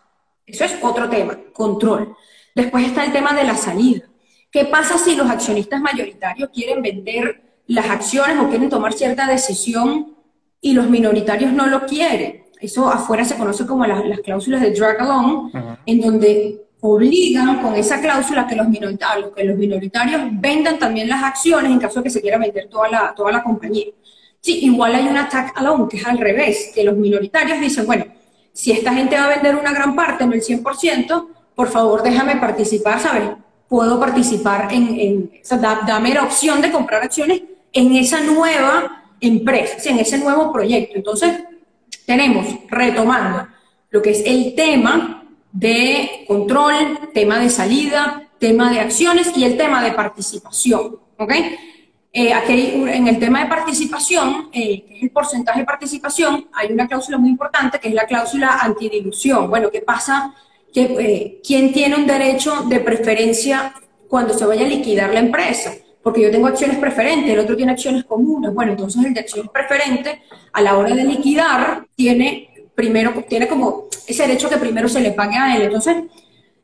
[0.45, 2.15] Eso es otro tema, control.
[2.55, 4.07] Después está el tema de la salida.
[4.51, 10.15] ¿Qué pasa si los accionistas mayoritarios quieren vender las acciones o quieren tomar cierta decisión
[10.61, 12.43] y los minoritarios no lo quieren?
[12.59, 15.51] Eso afuera se conoce como las, cláusulas de drag along,
[15.85, 21.23] en donde obligan con esa cláusula que los minoritarios, que los minoritarios vendan también las
[21.23, 23.85] acciones en caso de que se quiera vender toda la, toda la compañía.
[24.41, 28.05] Sí, igual hay una tag along, que es al revés, que los minoritarios dicen, bueno,
[28.51, 32.35] si esta gente va a vender una gran parte, en el 100%, por favor déjame
[32.35, 33.29] participar, ¿sabes?
[33.69, 37.41] Puedo participar en, en o sea, dame la opción de comprar acciones
[37.73, 40.95] en esa nueva empresa, en ese nuevo proyecto.
[40.95, 41.43] Entonces,
[42.05, 43.47] tenemos, retomando,
[43.89, 49.57] lo que es el tema de control, tema de salida, tema de acciones y el
[49.57, 50.99] tema de participación.
[51.17, 51.33] ¿Ok?
[52.15, 56.71] Eh, aquí en el tema de participación, eh, que es el porcentaje de participación, hay
[56.71, 59.49] una cláusula muy importante que es la cláusula antidilución.
[59.49, 60.33] Bueno, ¿qué pasa?
[60.71, 63.73] Que, eh, ¿Quién tiene un derecho de preferencia
[64.07, 65.73] cuando se vaya a liquidar la empresa?
[66.03, 68.53] Porque yo tengo acciones preferentes, el otro tiene acciones comunes.
[68.53, 70.17] Bueno, entonces el de acciones preferentes,
[70.51, 75.11] a la hora de liquidar, tiene primero, tiene como ese derecho que primero se le
[75.11, 75.63] pague a él.
[75.63, 75.95] Entonces,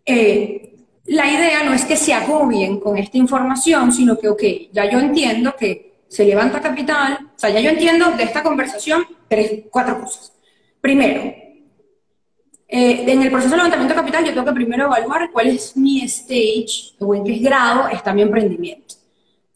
[0.06, 0.76] eh,
[1.06, 5.00] la idea no es que se agobien con esta información, sino que, ok, ya yo
[5.00, 10.02] entiendo que se levanta capital, o sea, ya yo entiendo de esta conversación tres, cuatro
[10.02, 10.34] cosas.
[10.82, 15.48] Primero, eh, en el proceso de levantamiento de capital yo tengo que primero evaluar cuál
[15.48, 18.99] es mi stage o en qué grado está mi emprendimiento.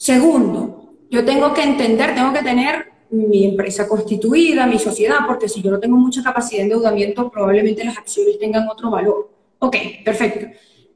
[0.04, 5.62] Segundo, yo tengo que entender, tengo que tener mi empresa constituida, mi sociedad, porque si
[5.62, 9.30] yo no tengo mucha capacidad de endeudamiento, probablemente las acciones tengan otro valor.
[9.60, 10.48] Ok, perfecto.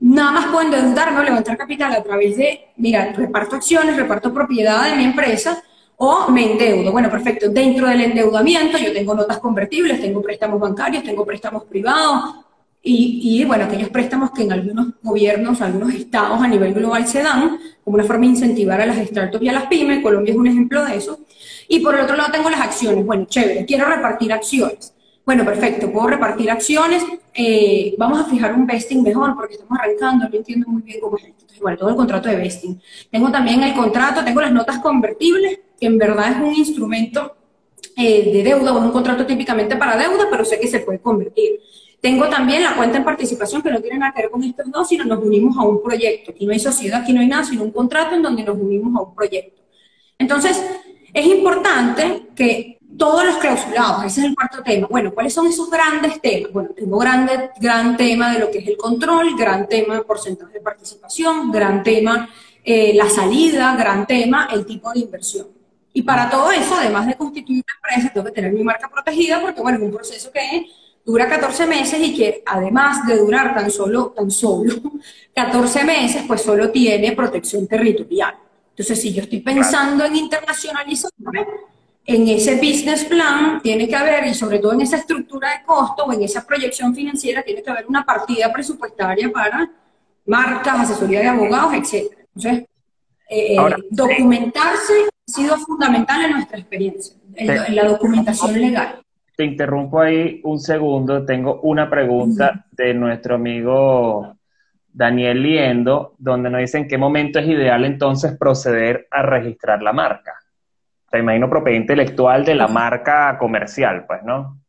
[0.02, 4.90] Nada más puedo endeudarme o levantar capital a través de, mira, reparto acciones, reparto propiedad
[4.90, 5.64] de mi empresa
[5.96, 6.92] o me endeudo.
[6.92, 7.48] Bueno, perfecto.
[7.48, 12.44] Dentro del endeudamiento yo tengo notas convertibles, tengo préstamos bancarios, tengo préstamos privados,
[12.90, 17.60] y, bueno, aquellos préstamos que en algunos gobiernos, algunos estados a nivel global se dan,
[17.84, 20.48] como una forma de incentivar a las startups y a las pymes, Colombia es un
[20.48, 21.20] ejemplo de eso.
[21.68, 24.94] Y por el otro lado tengo las acciones, bueno, chévere, quiero repartir acciones.
[25.26, 30.30] Bueno, perfecto, puedo repartir acciones, eh, vamos a fijar un vesting mejor porque estamos arrancando,
[30.30, 31.46] no entiendo muy bien cómo es esto.
[31.54, 32.82] Entonces, todo el contrato de vesting.
[33.12, 37.36] Tengo también el contrato, tengo las notas convertibles, que en verdad es un instrumento
[37.98, 41.00] eh, de deuda o es un contrato típicamente para deuda, pero sé que se puede
[41.00, 41.60] convertir.
[42.00, 44.88] Tengo también la cuenta en participación que no tiene nada que ver con estos dos,
[44.88, 46.32] sino nos unimos a un proyecto.
[46.32, 48.96] Aquí no hay sociedad, aquí no hay nada, sino un contrato en donde nos unimos
[48.96, 49.64] a un proyecto.
[50.20, 50.64] Entonces,
[51.14, 54.88] es importante que todos los clausulados, ese es el cuarto tema.
[54.90, 56.52] Bueno, ¿cuáles son esos grandes temas?
[56.52, 60.54] Bueno, tengo grande, gran tema de lo que es el control, gran tema de porcentaje
[60.54, 62.30] de participación, gran tema
[62.64, 65.48] eh, la salida, gran tema el tipo de inversión.
[65.94, 69.42] Y para todo eso, además de constituir una empresa, tengo que tener mi marca protegida
[69.42, 70.68] porque, bueno, es un proceso que
[71.08, 74.76] dura 14 meses y que además de durar tan solo, tan solo
[75.34, 78.36] 14 meses, pues solo tiene protección territorial.
[78.72, 81.48] Entonces, si yo estoy pensando en internacionalizarme,
[82.06, 86.04] en ese business plan tiene que haber, y sobre todo en esa estructura de costo
[86.04, 89.72] o en esa proyección financiera, tiene que haber una partida presupuestaria para
[90.26, 92.12] marcas, asesoría de abogados, etc.
[92.36, 92.66] Entonces,
[93.30, 99.02] eh, eh, documentarse ha sido fundamental en nuestra experiencia, en la documentación legal
[99.38, 101.24] te interrumpo ahí un segundo.
[101.24, 104.36] Tengo una pregunta de nuestro amigo
[104.92, 109.94] Daniel Liendo, donde nos dice en qué momento es ideal entonces proceder a registrar la
[109.94, 110.34] marca.
[111.12, 114.60] Te imagino propiedad intelectual de la marca comercial, pues, ¿no?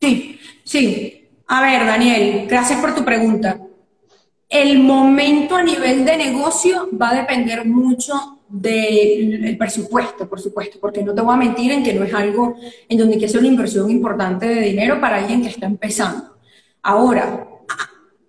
[0.00, 1.28] Sí, sí.
[1.48, 3.58] A ver, Daniel, gracias por tu pregunta.
[4.48, 11.02] el momento a nivel de negocio va a depender mucho del presupuesto, por supuesto, porque
[11.02, 12.54] no te voy a mentir en que no es algo
[12.86, 16.36] en donde hay que hacer una inversión importante de dinero para alguien que está empezando.
[16.82, 17.48] Ahora,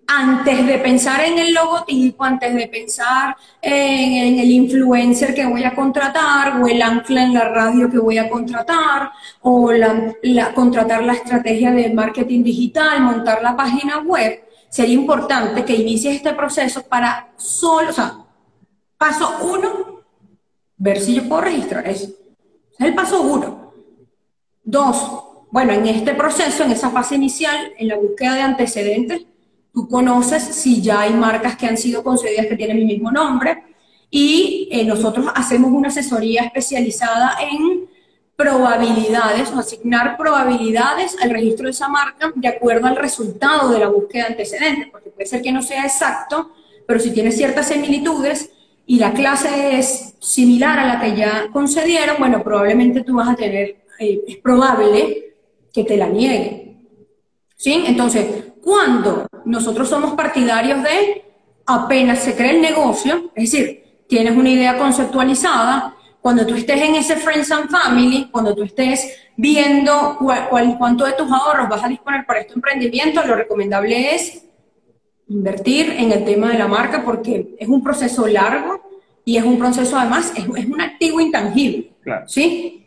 [0.06, 5.74] antes de pensar en el logotipo, antes de pensar en, el influencer que voy a
[5.74, 9.10] contratar o el ancla en la radio que voy a contratar
[9.42, 10.14] o la,
[10.54, 16.32] contratar la estrategia de marketing digital, montar la página web, sería importante que inicies este
[16.32, 18.14] proceso para solo, o sea,
[18.96, 19.93] paso uno,
[20.76, 22.08] ver si yo puedo registrar eso.
[22.78, 23.72] Es el paso uno.
[24.62, 29.26] Dos, bueno, en este proceso, en esa fase inicial, en la búsqueda de antecedentes,
[29.72, 33.64] tú conoces si ya hay marcas que han sido concedidas que tienen mi mismo nombre
[34.10, 37.88] y eh, nosotros hacemos una asesoría especializada en
[38.36, 43.88] probabilidades o asignar probabilidades al registro de esa marca de acuerdo al resultado de la
[43.88, 46.52] búsqueda de antecedentes, porque puede ser que no sea exacto,
[46.86, 48.50] pero si tiene ciertas similitudes
[48.86, 53.36] y la clase es similar a la que ya concedieron, bueno, probablemente tú vas a
[53.36, 55.34] tener, eh, es probable
[55.72, 56.88] que te la nieguen.
[57.56, 57.84] ¿Sí?
[57.86, 61.24] Entonces, cuando nosotros somos partidarios de
[61.66, 66.94] apenas se crea el negocio, es decir, tienes una idea conceptualizada, cuando tú estés en
[66.94, 70.16] ese Friends and Family, cuando tú estés viendo
[70.78, 74.44] cuánto de tus ahorros vas a disponer para este emprendimiento, lo recomendable es
[75.28, 78.80] invertir en el tema de la marca porque es un proceso largo
[79.24, 81.92] y es un proceso además, es, un activo intangible.
[82.02, 82.28] Claro.
[82.28, 82.86] ¿Sí?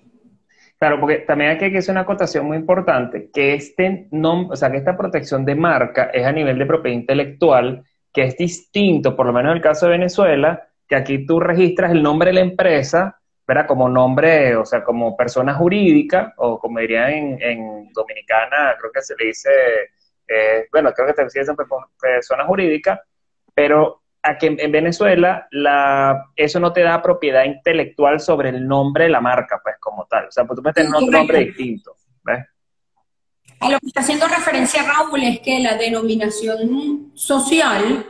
[0.78, 4.78] Claro, porque también hay que hacer una acotación muy importante, que este o sea, que
[4.78, 9.34] esta protección de marca es a nivel de propiedad intelectual, que es distinto, por lo
[9.34, 13.19] menos en el caso de Venezuela, que aquí tú registras el nombre de la empresa,
[13.47, 13.65] ¿verdad?
[13.65, 19.02] Como nombre, o sea, como persona jurídica, o como diría en, en Dominicana, creo que
[19.02, 19.50] se le dice,
[20.27, 21.53] eh, bueno, creo que te dice
[21.99, 23.01] persona jurídica,
[23.53, 29.09] pero aquí en, Venezuela la, eso no te da propiedad intelectual sobre el nombre de
[29.09, 30.27] la marca, pues, como tal.
[30.27, 32.45] O sea, pues tú puedes tener otro nombre distinto, ¿ves?
[33.59, 38.05] A lo que está haciendo referencia Raúl es que la denominación social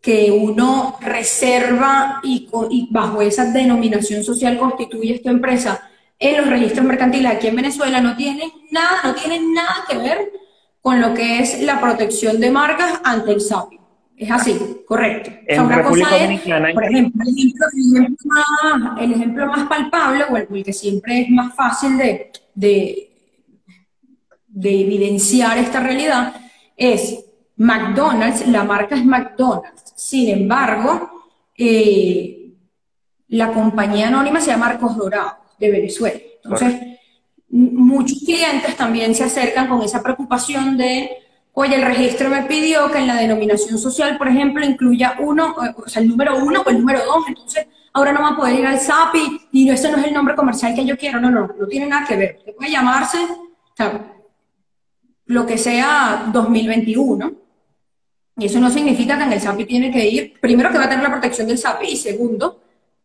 [0.00, 2.48] que uno reserva y,
[2.90, 8.16] bajo esa denominación social constituye esta empresa en los registros mercantiles aquí en Venezuela no
[8.16, 10.32] tiene nada, no tiene nada que ver
[10.84, 13.80] con lo que es la protección de marcas ante el SAPI.
[14.18, 15.30] Es así, correcto.
[15.46, 16.74] En República Dominicana.
[16.74, 17.24] por ejemplo,
[19.00, 23.10] el ejemplo, más, palpable o el, que siempre es más fácil de, de,
[24.46, 26.34] de evidenciar esta realidad
[26.76, 27.24] es
[27.56, 29.94] McDonald's, la marca es McDonald's.
[29.96, 32.52] Sin embargo, eh,
[33.28, 36.20] la compañía anónima se llama Marcos Dorado, de Venezuela.
[36.44, 36.93] Entonces,
[37.54, 41.10] muchos clientes también se acercan con esa preocupación de,
[41.52, 45.88] oye, el registro me pidió que en la denominación social, por ejemplo, incluya uno, o
[45.88, 48.66] sea, el número uno o el número dos, entonces ahora no va a poder ir
[48.66, 51.20] al SAPI y ese no es el nombre comercial que yo quiero.
[51.20, 52.42] No, no, no tiene nada que ver.
[52.56, 53.18] Puede llamarse,
[55.26, 57.32] lo que sea 2021
[58.36, 60.88] y eso no significa que en el SAPI tiene que ir, primero que va a
[60.88, 62.63] tener la protección del SAPI y segundo,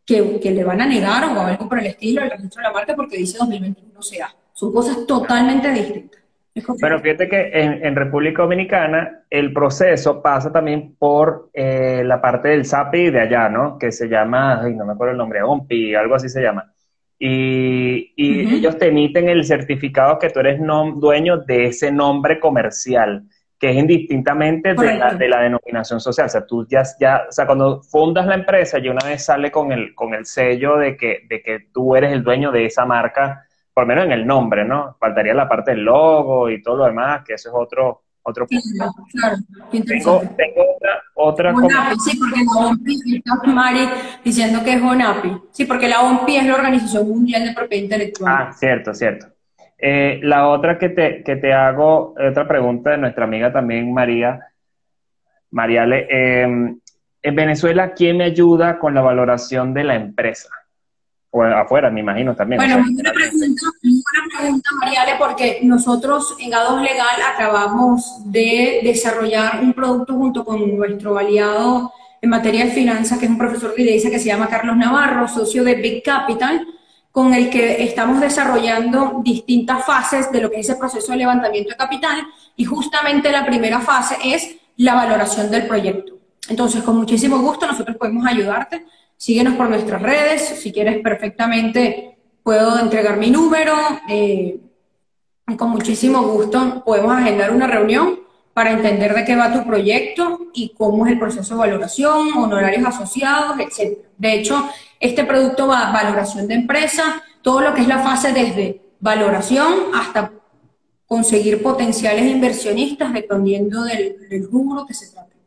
[0.10, 2.74] que, que le van a negar o algo por el estilo el registro de la
[2.74, 4.30] marca porque dice 2021 sea.
[4.54, 6.20] Son cosas totalmente distintas.
[6.82, 12.66] Pero fíjate que en, República Dominicana el proceso pasa también por eh, la parte del
[12.66, 13.78] SAPI de allá, ¿no?
[13.78, 16.74] Que se llama, ay, no me acuerdo el nombre, OMPI, algo así se llama.
[17.18, 20.60] Y, y ellos te emiten el certificado que tú eres
[20.96, 23.24] dueño de ese nombre comercial
[23.60, 26.28] que es indistintamente de la, de la, denominación social.
[26.28, 29.52] O sea, tú ya, ya, o sea, cuando fundas la empresa, ya una vez sale
[29.52, 32.86] con el, con el sello de que, de que tú eres el dueño de esa
[32.86, 34.96] marca, por lo menos en el nombre, ¿no?
[34.98, 38.64] Faltaría la parte del logo y todo lo demás, que eso es otro, otro punto.
[39.12, 39.36] Claro,
[39.72, 40.66] tengo, tengo,
[41.16, 43.90] otra, otra sí, porque la OMPI, Mari
[44.24, 45.38] diciendo que es ONAPI.
[45.52, 48.34] Sí, porque la OMPI es la Organización Mundial de Propiedad Intelectual.
[48.34, 49.28] Ah, cierto, cierto.
[49.82, 54.40] Eh, la otra que te, que te hago, otra pregunta de nuestra amiga también, María,
[55.52, 56.80] Mariale, em,
[57.22, 60.50] en Venezuela, ¿quién me ayuda con la valoración de la empresa?
[61.32, 62.60] O afuera, me imagino también.
[62.60, 68.82] Bueno, muy buena pregunta, muy buena pregunta, Mariale, porque nosotros en A2 Legal acabamos de
[68.84, 73.76] desarrollar un producto junto con nuestro aliado en materia de finanzas, que es un profesor
[73.76, 76.66] de que se llama Carlos Navarro, socio de Big Capital,
[77.12, 81.72] con el que estamos desarrollando distintas fases de lo que es el proceso de levantamiento
[81.72, 86.18] de capital y justamente la primera fase es la valoración del proyecto.
[86.50, 88.86] Entonces, con muchísimo gusto nosotros podemos ayudarte.
[89.18, 93.76] Síguenos por nuestras redes, si quieres perfectamente puedo entregar mi número.
[94.08, 94.60] Eh,
[95.58, 98.20] con muchísimo gusto podemos agendar una reunión
[98.60, 102.86] para entender de qué va tu proyecto y cómo es el proceso de valoración, honorarios
[102.86, 104.00] asociados, etc.
[104.18, 108.34] De hecho, este producto va a valoración de empresa, todo lo que es la fase
[108.34, 110.34] desde valoración hasta
[111.08, 114.18] conseguir potenciales inversionistas dependiendo del,
[114.52, 115.38] rubro que se trate.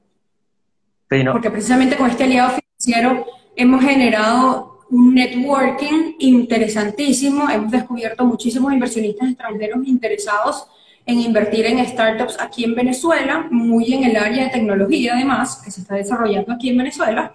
[1.33, 9.29] Porque precisamente con este aliado financiero hemos generado un networking interesantísimo, hemos descubierto muchísimos inversionistas
[9.29, 10.67] extranjeros interesados
[11.07, 15.71] en invertir en startups aquí en Venezuela, muy en el área de tecnología además, que
[15.71, 17.33] se está desarrollando aquí en Venezuela.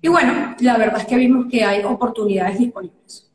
[0.00, 3.30] Y bueno, la verdad es que vimos que hay oportunidades disponibles.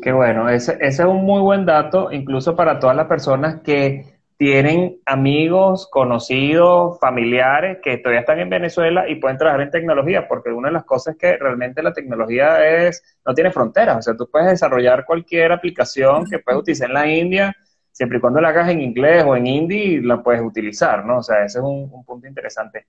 [0.00, 4.12] Qué bueno, ese, ese es un muy buen dato, incluso para todas las personas que
[4.36, 10.50] tienen amigos, conocidos, familiares que todavía están en Venezuela y pueden trabajar en tecnología, porque
[10.50, 14.16] una de las cosas es que realmente la tecnología es, no tiene fronteras, o sea,
[14.16, 17.56] tú puedes desarrollar cualquier aplicación que puedes utilizar en la India
[17.92, 21.18] siempre y cuando la hagas en inglés o en hindi, la puedes utilizar, ¿no?
[21.18, 22.86] O sea, ese es un, punto interesante.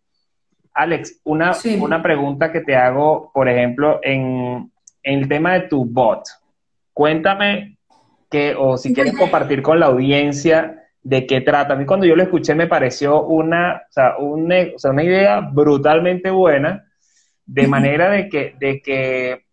[0.73, 4.71] Alex, una, una pregunta que te hago, por ejemplo, en,
[5.03, 6.23] el tema de tu bot.
[6.93, 7.77] Cuéntame
[8.31, 11.73] que, o si quieres compartir con la audiencia, de qué trata.
[11.73, 16.87] A mí cuando yo lo escuché me pareció una, o sea, una idea brutalmente buena,
[17.45, 19.45] de manera de que, de que,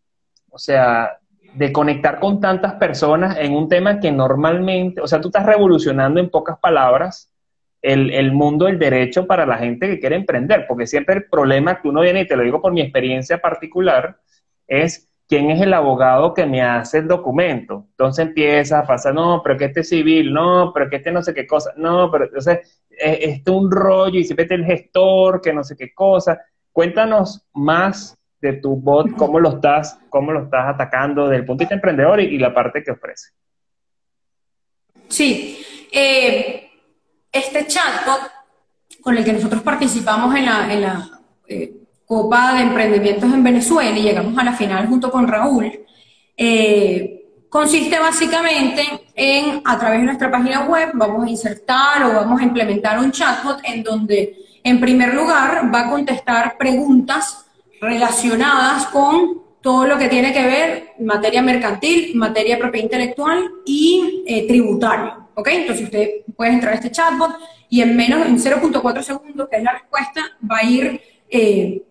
[0.48, 1.18] o sea,
[1.54, 6.20] de conectar con tantas personas en un tema que normalmente, o sea, tú estás revolucionando
[6.20, 7.32] en pocas palabras
[7.82, 11.88] el, mundo del derecho para la gente que quiere emprender, porque siempre el problema que
[11.88, 14.18] uno viene, y te lo digo por mi experiencia particular,
[14.66, 17.86] es quién es el abogado que me hace el documento.
[17.90, 21.32] Entonces empieza a pasar, no, pero que este civil, no, pero que este no sé
[21.32, 25.76] qué cosa, no, pero entonces este un rollo y siempre el gestor, que no sé
[25.76, 26.38] qué cosa.
[26.72, 31.60] Cuéntanos más de tu bot, cómo lo estás, cómo lo estás atacando desde el punto
[31.60, 33.30] de vista emprendedor y, la parte que ofrece.
[35.08, 36.70] Sí, eh,
[37.30, 38.30] este chatbot
[39.02, 41.10] con el que nosotros participamos en la, en la
[41.46, 41.72] eh,
[42.06, 45.70] Copa de Emprendimientos en Venezuela y llegamos a la final junto con Raúl,
[46.36, 48.82] eh, consiste básicamente
[49.14, 53.12] en, a través de nuestra página web, vamos a insertar o vamos a implementar un
[53.12, 57.46] chatbot en donde, en primer lugar, va a contestar preguntas
[57.80, 64.46] relacionadas con todo lo que tiene que ver materia mercantil, materia propiedad intelectual y eh,
[64.46, 65.28] tributario.
[65.34, 65.48] ¿Ok?
[65.48, 67.32] Entonces usted puede entrar a este chatbot
[67.68, 71.82] y en menos, en 0.4 segundos, que es la respuesta, va a ir eh,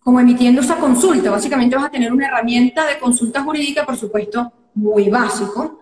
[0.00, 1.30] como emitiendo esa consulta.
[1.30, 5.80] Básicamente vas a tener una herramienta de consulta jurídica, por supuesto, muy básico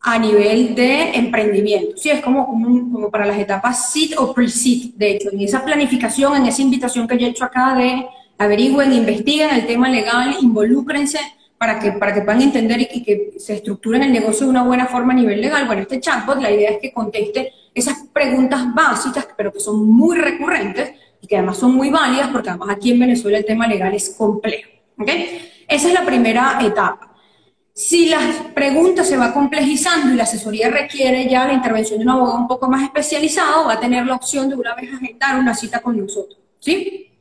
[0.00, 1.96] a nivel de emprendimiento.
[1.96, 6.34] Sí, es como, como, para las etapas SIT o pre-SIT, de hecho, en esa planificación,
[6.36, 8.04] en esa invitación que yo he hecho acá de
[8.38, 11.18] averigüen, investiguen el tema legal, involúcrense
[11.62, 14.86] para que, para que puedan entender y, que se estructuren el negocio de una buena
[14.86, 15.64] forma a nivel legal.
[15.66, 20.18] Bueno, este chatbot, la idea es que conteste esas preguntas básicas, pero que son muy
[20.18, 23.94] recurrentes y que además son muy válidas, porque además aquí en Venezuela el tema legal
[23.94, 24.70] es complejo.
[25.68, 27.14] Esa es la primera etapa.
[27.72, 32.10] Si las preguntas se va complejizando y la asesoría requiere ya la intervención de un
[32.10, 35.54] abogado un poco más especializado, va a tener la opción de una vez agendar una
[35.54, 36.38] cita con nosotros.
[36.58, 37.11] ¿Sí?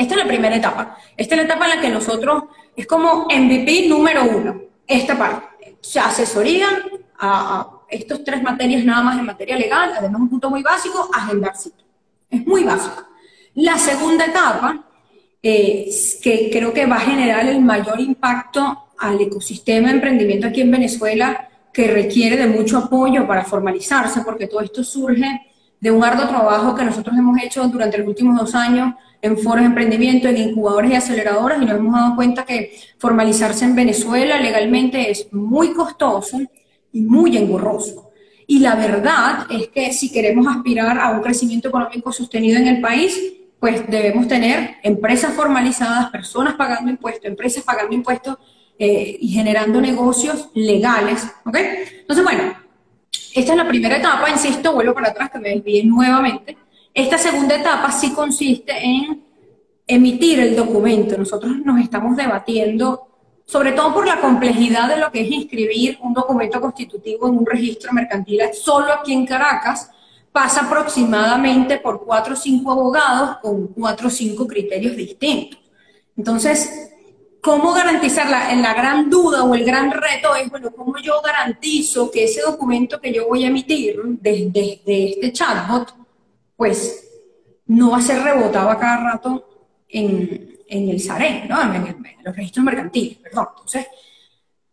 [0.00, 0.96] Esta es la primera etapa.
[1.14, 2.44] Esta es la etapa en la que nosotros,
[2.74, 5.76] es como MVP número uno, esta parte.
[5.82, 6.68] Se asesoría
[7.18, 11.54] a, estos tres materias nada más en materia legal, además un punto muy básico, agendar
[11.54, 11.84] cita.
[12.30, 13.04] Es muy básico.
[13.56, 14.86] La segunda etapa,
[15.42, 15.90] eh,
[16.22, 20.70] que creo que va a generar el mayor impacto al ecosistema de emprendimiento aquí en
[20.70, 25.49] Venezuela, que requiere de mucho apoyo para formalizarse, porque todo esto surge
[25.80, 29.60] de un arduo trabajo que nosotros hemos hecho durante los últimos dos años en foros
[29.60, 34.38] de emprendimiento, en incubadores y aceleradoras, y nos hemos dado cuenta que formalizarse en Venezuela
[34.38, 36.38] legalmente es muy costoso
[36.92, 38.10] y muy engorroso.
[38.46, 42.80] Y la verdad es que si queremos aspirar a un crecimiento económico sostenido en el
[42.80, 43.16] país,
[43.60, 48.38] pues debemos tener empresas formalizadas, personas pagando impuestos, empresas pagando impuestos
[48.78, 51.30] eh, y generando negocios legales.
[51.44, 51.56] ¿Ok?
[52.00, 52.54] Entonces, bueno,
[53.34, 56.56] esta es la primera etapa, insisto, vuelvo para atrás que me desvíe nuevamente
[56.92, 59.24] esta segunda etapa sí consiste en
[59.86, 61.16] emitir el documento.
[61.16, 63.06] Nosotros nos estamos debatiendo,
[63.44, 67.46] sobre todo por la complejidad de lo que es inscribir un documento constitutivo en un
[67.46, 69.90] registro mercantil solo aquí en Caracas,
[70.32, 75.60] pasa aproximadamente por cuatro o cinco abogados con cuatro o cinco criterios distintos.
[76.16, 76.89] Entonces,
[77.40, 78.52] ¿cómo garantizarla?
[78.52, 82.42] En la gran duda o el gran reto es, bueno, ¿cómo yo garantizo que ese
[82.42, 84.80] documento que yo voy a emitir desde,
[85.10, 85.94] este chatbot
[86.56, 87.06] pues
[87.66, 89.46] no va a ser rebotado a cada rato
[89.88, 91.60] en, el SARE, ¿no?
[91.62, 93.46] En, los registros mercantiles, perdón.
[93.50, 93.86] Entonces,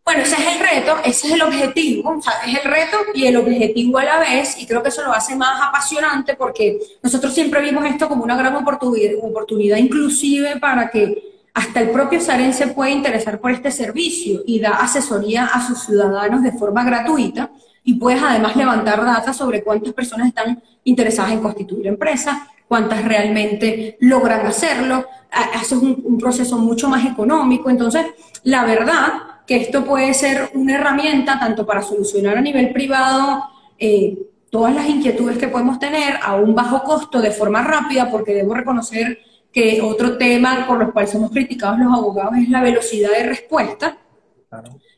[0.04, 3.26] Bueno, ese es el reto, ese es el objetivo, o sea, es el reto y
[3.26, 7.34] el objetivo a la vez, y creo que eso lo hace más apasionante porque nosotros
[7.34, 11.27] siempre vimos esto como una gran oportunidad, oportunidad inclusive para que
[11.58, 15.80] hasta el propio Saren se puede interesar por este servicio y da asesoría a sus
[15.80, 17.50] ciudadanos de forma gratuita
[17.84, 23.98] y puedes además levantar datos sobre cuántas personas están interesadas en constituir empresa, cuántas realmente
[24.02, 28.06] logran hacerlo, haces un, un proceso mucho más económico, entonces
[28.44, 29.14] la verdad
[29.48, 33.46] que esto puede ser una herramienta tanto para solucionar a nivel privado
[33.80, 34.16] eh,
[34.52, 38.54] todas las inquietudes que podemos tener a un bajo costo de forma rápida, porque debo
[38.54, 39.18] reconocer
[39.58, 43.98] que otro tema por los cual somos criticados los abogados es la velocidad de respuesta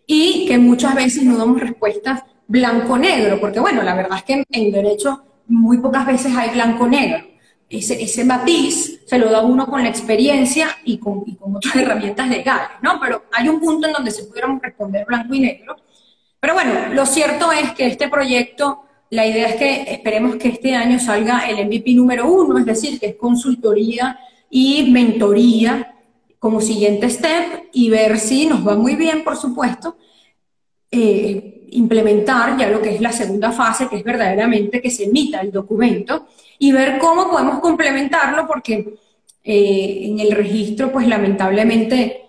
[0.06, 4.72] y que muchas veces no damos respuestas blanco-negro, porque bueno, la verdad es que en
[4.72, 7.30] derecho muy pocas veces hay blanco-negro
[7.70, 11.76] ese, ese matiz se lo da uno con la experiencia y con, y con otras
[11.82, 13.00] herramientas legales, ¿no?
[13.00, 15.76] Pero hay un punto en donde se pudiéramos responder blanco y negro.
[16.40, 20.76] Pero bueno, lo cierto es que este proyecto, la idea es que esperemos que este
[20.76, 24.18] año salga el MVP número uno, es decir, que es consultoría
[24.50, 25.96] y mentoría
[26.40, 29.98] como siguiente step y ver si nos va muy bien, por supuesto,
[30.92, 35.42] eh, implementar ya lo que es la segunda fase, que es verdaderamente que se emita
[35.42, 36.28] el documento
[36.58, 38.96] y ver cómo podemos complementarlo, porque
[39.44, 42.26] eh, en el registro, pues lamentablemente,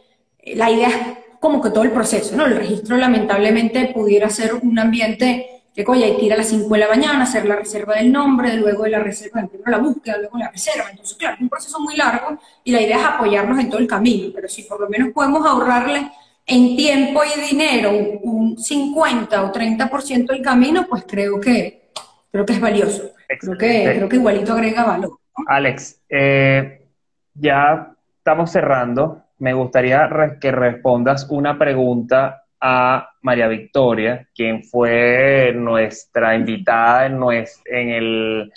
[0.55, 0.97] la idea es
[1.41, 2.47] como que todo el proceso, ¿no?
[2.47, 6.73] El registro lamentablemente pudiera ser un ambiente que, oye, hay que ir a las 5
[6.75, 10.19] de la mañana, hacer la reserva del nombre, luego de la reserva, primero la búsqueda,
[10.19, 10.91] luego la reserva.
[10.91, 13.87] Entonces, claro, es un proceso muy largo y la idea es apoyarnos en todo el
[13.87, 16.11] camino, pero si por lo menos podemos ahorrarle
[16.47, 17.93] en tiempo y dinero
[18.23, 21.91] un 50 o 30% del camino, pues creo que,
[22.31, 23.13] creo que es valioso.
[23.29, 25.19] Creo que, creo que igualito agrega valor.
[25.47, 26.89] Alex, eh,
[27.35, 29.23] ya estamos cerrando.
[29.39, 30.09] Me gustaría
[30.41, 38.53] que respondas una pregunta a María Victoria, quien fue nuestra invitada en, el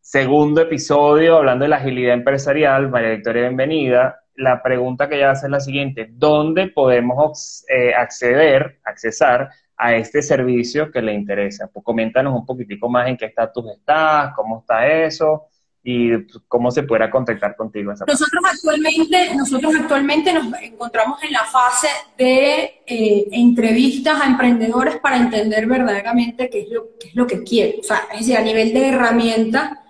[0.00, 2.88] segundo episodio hablando de la agilidad empresarial.
[2.88, 8.80] María Victoria, bienvenida la pregunta que ella hace es la siguiente, ¿dónde podemos eh, acceder,
[8.84, 11.68] accesar a este servicio que le interesa?
[11.72, 15.48] Pues coméntanos un poquitico más en qué estatus estás, cómo está eso
[15.88, 16.10] y
[16.48, 17.92] cómo se pueda contactar contigo.
[17.92, 21.86] nosotros actualmente, nosotros actualmente nos encontramos en la fase
[22.18, 27.44] de eh, entrevistas a emprendedores para entender verdaderamente qué es lo, qué es lo que
[27.44, 27.76] quieren.
[27.78, 29.84] O sea, es decir, a nivel de herramienta,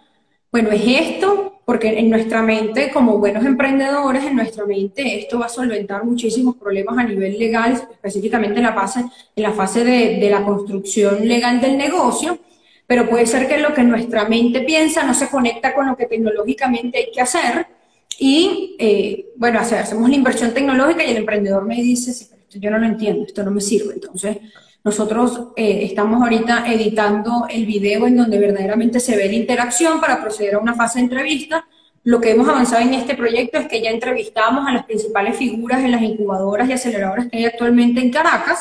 [0.53, 5.47] bueno, es esto, porque en nuestra mente, como buenos emprendedores, en nuestra mente esto va
[5.47, 9.01] a solventar muchísimos problemas a nivel legal, específicamente en la fase,
[9.35, 12.39] en la fase de, de la construcción legal del negocio,
[12.87, 16.07] pero puede ser que lo que nuestra mente piensa no se conecta con lo que
[16.07, 17.67] tecnológicamente hay que hacer,
[18.19, 22.29] y eh, bueno, hacemos la inversión tecnológica y el emprendedor me dice, sí,
[22.59, 24.39] yo no lo entiendo, esto no me sirve, entonces
[24.87, 30.23] nosotros eh, estamos ahorita editando el video en donde verdaderamente se ve la interacción para
[30.23, 31.67] proceder a una fase de entrevista.
[32.05, 35.83] Lo que hemos avanzado en este proyecto es que ya entrevistamos a las principales figuras
[35.83, 38.61] en las incubadoras y aceleradoras que hay actualmente en Caracas.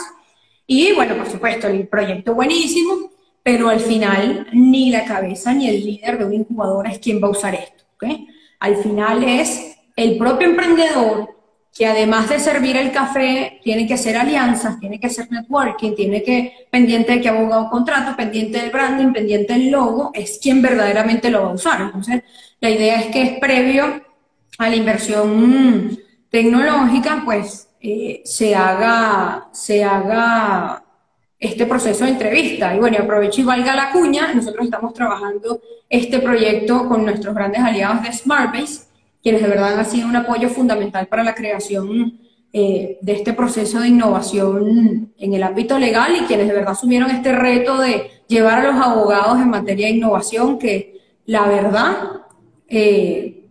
[0.65, 3.11] Y bueno, por supuesto, el proyecto buenísimo,
[3.45, 7.27] pero al final ni la cabeza ni el líder de una incubadora es quien va
[7.27, 7.83] a usar esto.
[7.93, 8.27] ¿okay?
[8.59, 11.29] Al final es el propio emprendedor
[11.71, 16.23] que además de servir el café, tiene que hacer alianzas, tiene que hacer networking, tiene
[16.23, 21.29] que, pendiente de que abogado contrato, pendiente del branding, pendiente del logo, es quien verdaderamente
[21.29, 21.81] lo va a usar.
[21.81, 22.23] Entonces,
[22.61, 24.01] la idea es que es previo
[24.57, 25.99] a la inversión
[26.31, 30.84] tecnológica, pues eh, se, haga, se haga
[31.45, 32.75] este proceso de entrevista.
[32.75, 37.61] Y bueno, aprovecho y valga la cuña, nosotros estamos trabajando este proyecto con nuestros grandes
[37.61, 38.85] aliados de SmartBase,
[39.21, 42.19] quienes de verdad han sido un apoyo fundamental para la creación
[42.53, 47.11] eh, de este proceso de innovación en el ámbito legal y quienes de verdad asumieron
[47.11, 51.95] este reto de llevar a los abogados en materia de innovación, que la verdad
[52.67, 53.49] eh,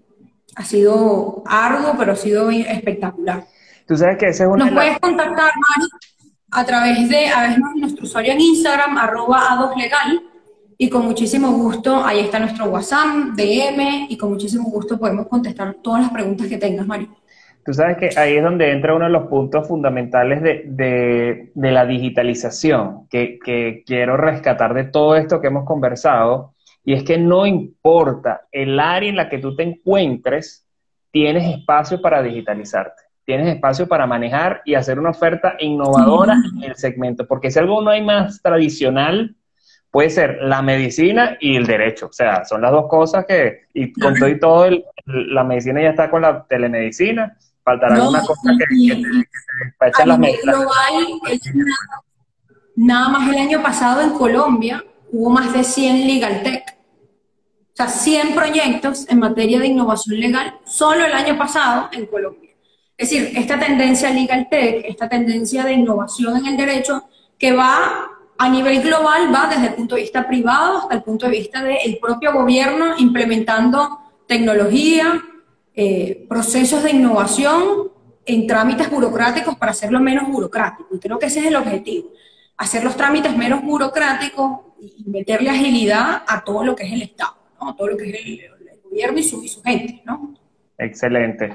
[0.57, 3.45] ha sido arduo, pero ha sido espectacular.
[3.87, 5.91] Tú sabes que ese es Nos puedes contactar, Mari,
[6.55, 10.23] a través de a veces nuestro usuario en Instagram, arroba a2legal,
[10.79, 15.75] y con muchísimo gusto, ahí está nuestro WhatsApp, DM, y con muchísimo gusto podemos contestar
[15.83, 17.09] todas las preguntas que tengas, Mario.
[17.65, 23.09] Tú sabes que ahí es donde entra uno de los puntos fundamentales de, la digitalización,
[23.09, 28.43] que, que, quiero rescatar de todo esto que hemos conversado, y es que no importa
[28.53, 30.69] el área en la que tú te encuentres,
[31.11, 36.77] tienes espacio para digitalizarte, tienes espacio para manejar y hacer una oferta innovadora en el
[36.77, 39.35] segmento, porque si algo no hay más tradicional,
[39.91, 42.07] puede ser la medicina y el derecho.
[42.07, 44.69] O sea, son las dos cosas que, y con todo y todo,
[45.07, 51.21] la medicina ya está con la telemedicina faltará alguna cosa que, que, te, las global,
[52.77, 56.63] nada, más el año pasado en Colombia hubo más de 100 Legal Tech.
[57.73, 62.44] O sea, 100 proyectos en materia de innovación legal solo el año pasado en Colombia.
[62.97, 68.11] Es decir, esta tendencia Legal Tech, esta tendencia de innovación en el derecho, que va
[68.39, 71.63] a nivel global, va desde el punto de vista privado hasta el punto de vista
[71.63, 75.23] del propio gobierno implementando tecnología,
[75.75, 77.91] eh, procesos de innovación
[78.27, 80.95] en trámites burocráticos para hacerlo menos burocrático.
[80.95, 82.13] Y creo que ese es el objetivo,
[82.57, 87.37] hacer los trámites menos burocráticos y meterle agilidad a todo lo que es el Estado,
[87.61, 87.71] ¿no?
[87.71, 88.41] a todo lo que es el,
[88.85, 90.03] gobierno y su, y su gente.
[90.07, 90.35] ¿no?
[90.79, 91.53] Excelente.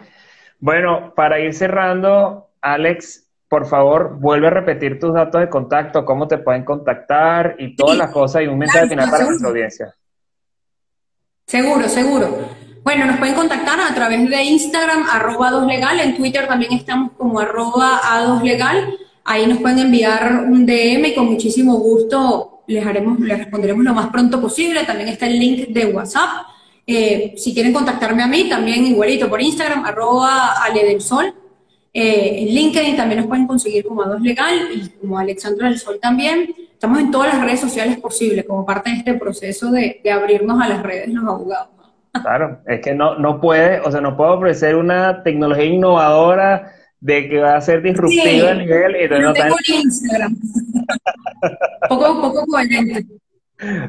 [0.60, 6.28] Bueno, para ir cerrando, Alex, por favor, vuelve a repetir tus datos de contacto, cómo
[6.28, 9.96] te pueden contactar y todas las cosas y un mensaje final para nuestra audiencia.
[11.48, 12.38] Seguro, seguro.
[12.84, 17.40] Bueno, nos pueden contactar a través de Instagram, arroba 2legal, en Twitter también estamos como
[17.40, 23.38] arroba a2legal, ahí nos pueden enviar un DM y con muchísimo gusto les, haremos, les
[23.38, 26.46] responderemos lo más pronto posible, también está el link de WhatsApp.
[26.92, 31.32] Eh, si quieren contactarme a mí, también igualito por Instagram, arroba Ale del Sol,
[31.94, 36.00] eh, en LinkedIn también nos pueden conseguir como A2 Legal y como Alexandra del Sol
[36.02, 36.50] también.
[36.74, 40.68] Estamos en todas las redes sociales posibles como parte de este proceso de, abrirnos a
[40.68, 41.70] las redes los abogados.
[42.12, 47.30] Claro, es que no, no puede, o sea, no puedo ofrecer una tecnología innovadora de
[47.30, 50.36] que va a ser disruptiva a nivel y no, tengo Instagram.
[51.88, 53.06] poco, poco coherente.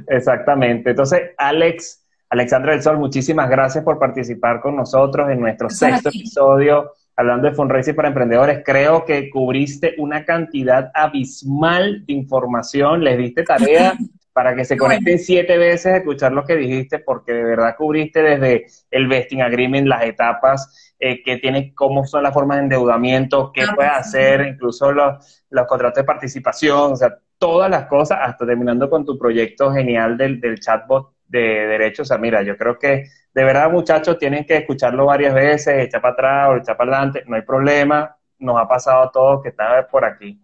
[0.09, 0.90] Exactamente.
[0.90, 2.01] Entonces, Alex,
[2.31, 7.55] Alexandra del Sol, muchísimas gracias por participar con nosotros en nuestro sexto episodio hablando de
[7.55, 13.93] fundraising para emprendedores, creo que cubriste una cantidad abismal de información, les diste tarea
[14.33, 18.22] para que se conecten siete veces a escuchar lo que dijiste, porque de verdad cubriste
[18.22, 23.53] desde el vesting agreement, las etapas eh, que tiene, cómo son las formas de endeudamiento,
[23.53, 28.47] qué puedes hacer, incluso los, los contratos de participación, o sea, todas las cosas, hasta
[28.47, 32.07] terminando con tu proyecto genial del, del chatbot de derechos.
[32.07, 36.01] O sea, mira, yo creo que de verdad, muchachos, tienen que escucharlo varias veces, echar
[36.01, 39.51] para atrás o echar para adelante, no hay problema, nos ha pasado a todos que
[39.51, 40.41] están por aquí.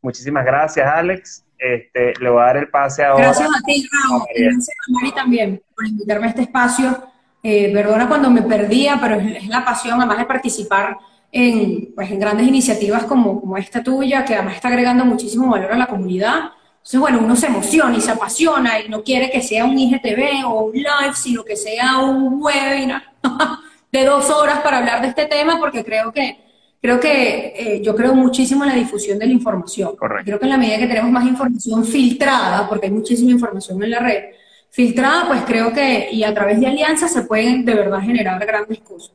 [0.00, 1.44] Muchísimas gracias, Alex.
[1.58, 3.24] Este, le voy a dar el pase ahora.
[3.24, 4.22] Gracias a ti, Raúl.
[4.34, 7.04] Gracias a Mari también por invitarme a este espacio.
[7.42, 10.96] Eh, perdona cuando me perdía, pero es, la pasión, además de participar
[11.30, 15.72] en, pues, en grandes iniciativas como, como esta tuya, que además está agregando muchísimo valor
[15.72, 16.50] a la comunidad.
[16.82, 20.44] Entonces, bueno, uno se emociona y se apasiona y no quiere que sea un IGTV
[20.46, 23.04] o un live, sino que sea un webinar
[23.92, 26.40] de dos horas para hablar de este tema, porque creo que,
[26.80, 29.94] creo que eh, yo creo muchísimo en la difusión de la información.
[29.94, 30.24] Correcto.
[30.24, 33.90] Creo que en la medida que tenemos más información filtrada, porque hay muchísima información en
[33.92, 34.24] la red,
[34.68, 38.80] filtrada, pues creo que, y a través de alianzas se pueden de verdad generar grandes
[38.80, 39.14] cosas.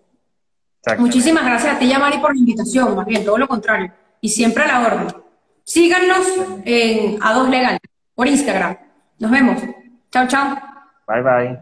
[0.98, 3.92] Muchísimas gracias a ti, Yamari, por la invitación, más bien, todo lo contrario.
[4.22, 5.27] Y siempre a la orden.
[5.68, 6.26] Síganos
[6.64, 7.78] en A2 Legal
[8.16, 8.78] por Instagram.
[9.20, 9.62] Nos vemos.
[10.10, 10.58] Chao, chao.
[11.06, 11.60] Bye, bye.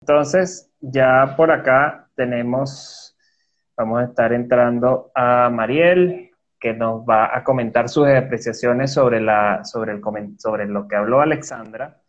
[0.00, 3.16] Entonces, ya por acá tenemos,
[3.76, 9.64] vamos a estar entrando a Mariel, que nos va a comentar sus apreciaciones sobre, la,
[9.64, 10.00] sobre, el,
[10.36, 12.00] sobre lo que habló Alexandra.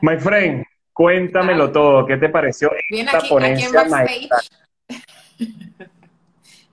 [0.00, 2.06] My friend, cuéntamelo todo.
[2.06, 3.84] ¿Qué te pareció esta ponencia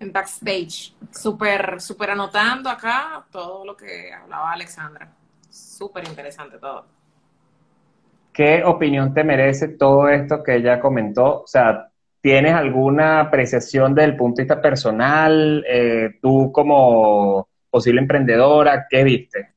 [0.01, 5.07] en backstage, súper, súper anotando acá todo lo que hablaba Alexandra.
[5.49, 6.85] Súper interesante todo.
[8.33, 11.41] ¿Qué opinión te merece todo esto que ella comentó?
[11.41, 11.89] O sea,
[12.19, 15.63] ¿tienes alguna apreciación desde el punto de vista personal?
[15.67, 19.50] Eh, tú como posible emprendedora, ¿qué viste?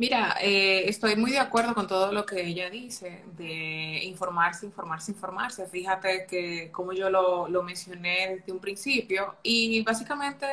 [0.00, 5.12] Mira, eh, estoy muy de acuerdo con todo lo que ella dice, de informarse, informarse,
[5.12, 5.66] informarse.
[5.66, 10.46] Fíjate que como yo lo, mencioné desde un principio, y básicamente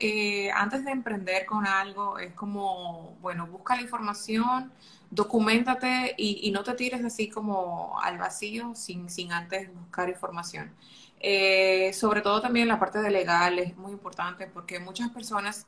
[0.00, 4.72] eh, antes de emprender con algo es como, bueno, busca la información,
[5.10, 10.72] documentate y, no te tires así como al vacío sin, sin antes buscar información.
[11.20, 15.66] Eh, sobre todo también la parte de legal es muy importante porque muchas personas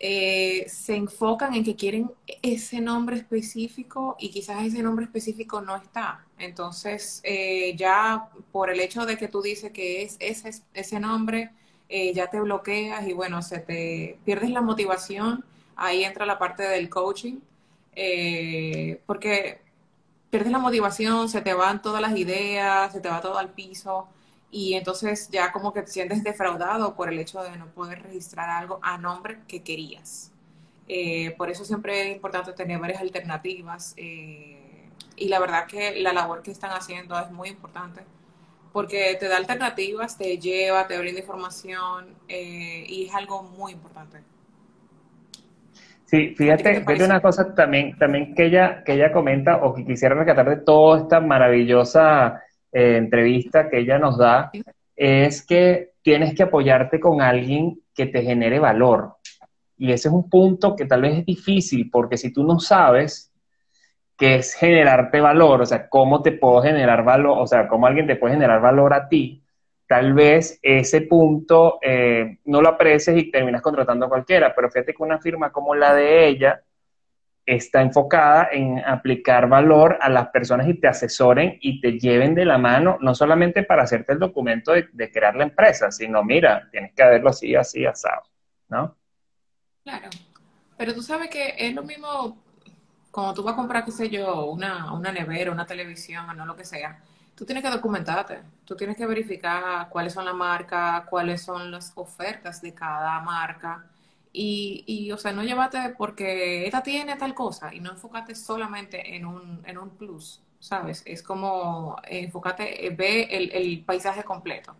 [0.00, 5.76] eh, se enfocan en que quieren ese nombre específico y quizás ese nombre específico no
[5.76, 6.24] está.
[6.38, 11.50] Entonces, eh, ya por el hecho de que tú dices que es ese, ese nombre,
[11.88, 15.44] eh, ya te bloqueas y bueno, se te pierdes la motivación.
[15.76, 17.40] Ahí entra la parte del coaching,
[19.06, 19.60] porque
[20.30, 24.08] pierdes la motivación, se te van todas las ideas, se te va todo al piso
[24.50, 28.48] y entonces ya como que te sientes defraudado por el hecho de no poder registrar
[28.48, 30.32] algo a nombre que querías.
[30.88, 36.14] Eh, por eso siempre es importante tener varias alternativas eh, y la verdad que la
[36.14, 38.00] labor que están haciendo es muy importante
[38.72, 44.18] porque te da alternativas, te lleva, te brinda información eh, y es algo muy importante.
[46.04, 50.14] Sí, fíjate, fíjate una cosa también, también que ella, que ella comenta o que quisiera
[50.14, 52.40] rescatar de toda esta maravillosa
[52.72, 54.50] eh, entrevista que ella nos da,
[54.94, 59.16] es que tienes que apoyarte con alguien que te genere valor.
[59.76, 63.32] Y ese es un punto que tal vez es difícil, porque si tú no sabes
[64.16, 68.06] qué es generarte valor, o sea, cómo te puedo generar valor, o sea, cómo alguien
[68.06, 69.42] te puede generar valor a ti,
[69.86, 74.92] tal vez ese punto eh, no lo aprecies y terminas contratando a cualquiera, pero fíjate
[74.92, 76.60] que una firma como la de ella
[77.48, 82.44] está enfocada en aplicar valor a las personas y te asesoren y te lleven de
[82.44, 86.68] la mano, no solamente para hacerte el documento de, de crear la empresa, sino mira,
[86.70, 88.22] tienes que hacerlo así, así, asado,
[88.68, 88.96] ¿no?
[89.84, 90.10] Claro,
[90.76, 92.42] pero tú sabes que es lo mismo
[93.10, 96.44] cuando tú vas a comprar, qué sé yo, una, una nevera, una televisión, o no
[96.44, 97.00] lo que sea
[97.38, 101.92] tú tienes que documentarte, tú tienes que verificar cuáles son las marcas, cuáles son las
[101.94, 103.84] ofertas de cada marca.
[104.32, 109.16] Y, y, o sea, no llévate porque esta tiene tal cosa y no enfócate solamente
[109.16, 111.02] en un, en un plus, ¿sabes?
[111.06, 114.76] Es como enfócate, eh, ve el, el paisaje completo.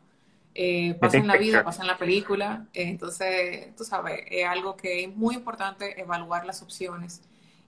[0.61, 2.67] Eh, pasa en la vida, pasa en la película.
[2.73, 7.23] entonces, tú sabes, es algo que es muy importante evaluar las opciones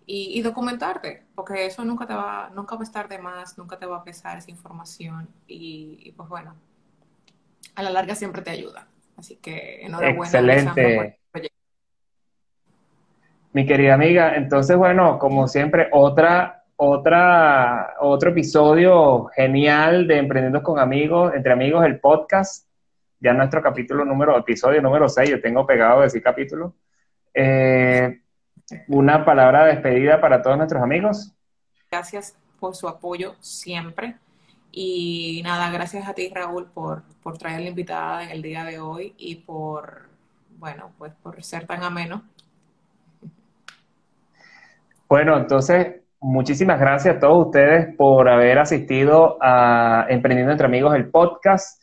[0.07, 3.87] y, documentarte, porque eso nunca te va, nunca va a estar de más, nunca te
[3.87, 6.57] va a pesar esa información y, pues bueno,
[7.77, 8.89] a la larga siempre te ayuda.
[9.17, 10.25] Así que enhorabuena.
[10.25, 11.20] Excelente.
[13.53, 20.79] Mi querida amiga, entonces bueno, como siempre, otra, otra, otro episodio genial de Emprendiendo con
[20.79, 22.69] Amigos, entre amigos, el podcast.
[23.19, 26.75] Ya nuestro capítulo número, episodio número 6, yo tengo pegado decir capítulo.
[27.35, 28.21] Eh,
[28.87, 31.33] una palabra de despedida para todos nuestros amigos.
[31.91, 34.15] Gracias por su apoyo siempre.
[34.71, 38.79] Y nada, gracias a ti, Raúl, por, por traer la invitada en el día de
[38.79, 40.09] hoy y por,
[40.57, 42.23] bueno, pues por ser tan ameno.
[45.11, 51.11] Bueno, entonces, muchísimas gracias a todos ustedes por haber asistido a Emprendiendo entre Amigos, el
[51.11, 51.83] podcast.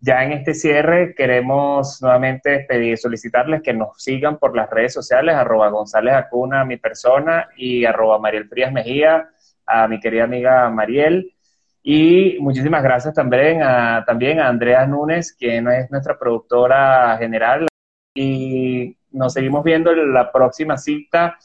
[0.00, 5.36] Ya en este cierre queremos nuevamente pedir, solicitarles que nos sigan por las redes sociales,
[5.36, 9.28] arroba González Acuna, mi persona, y arroba Mariel Frías Mejía,
[9.64, 11.32] a mi querida amiga Mariel.
[11.80, 17.68] Y muchísimas gracias también a, también a Andrea Núñez, quien es nuestra productora general.
[18.16, 21.38] Y nos seguimos viendo la próxima cita.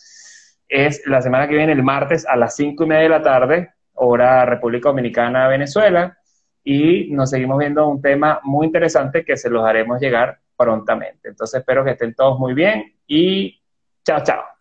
[0.69, 3.73] Es la semana que viene, el martes, a las cinco y media de la tarde,
[3.95, 6.15] hora República Dominicana, Venezuela
[6.63, 11.29] y nos seguimos viendo un tema muy interesante que se los haremos llegar prontamente.
[11.29, 13.59] Entonces espero que estén todos muy bien y
[14.03, 14.58] chao, chao.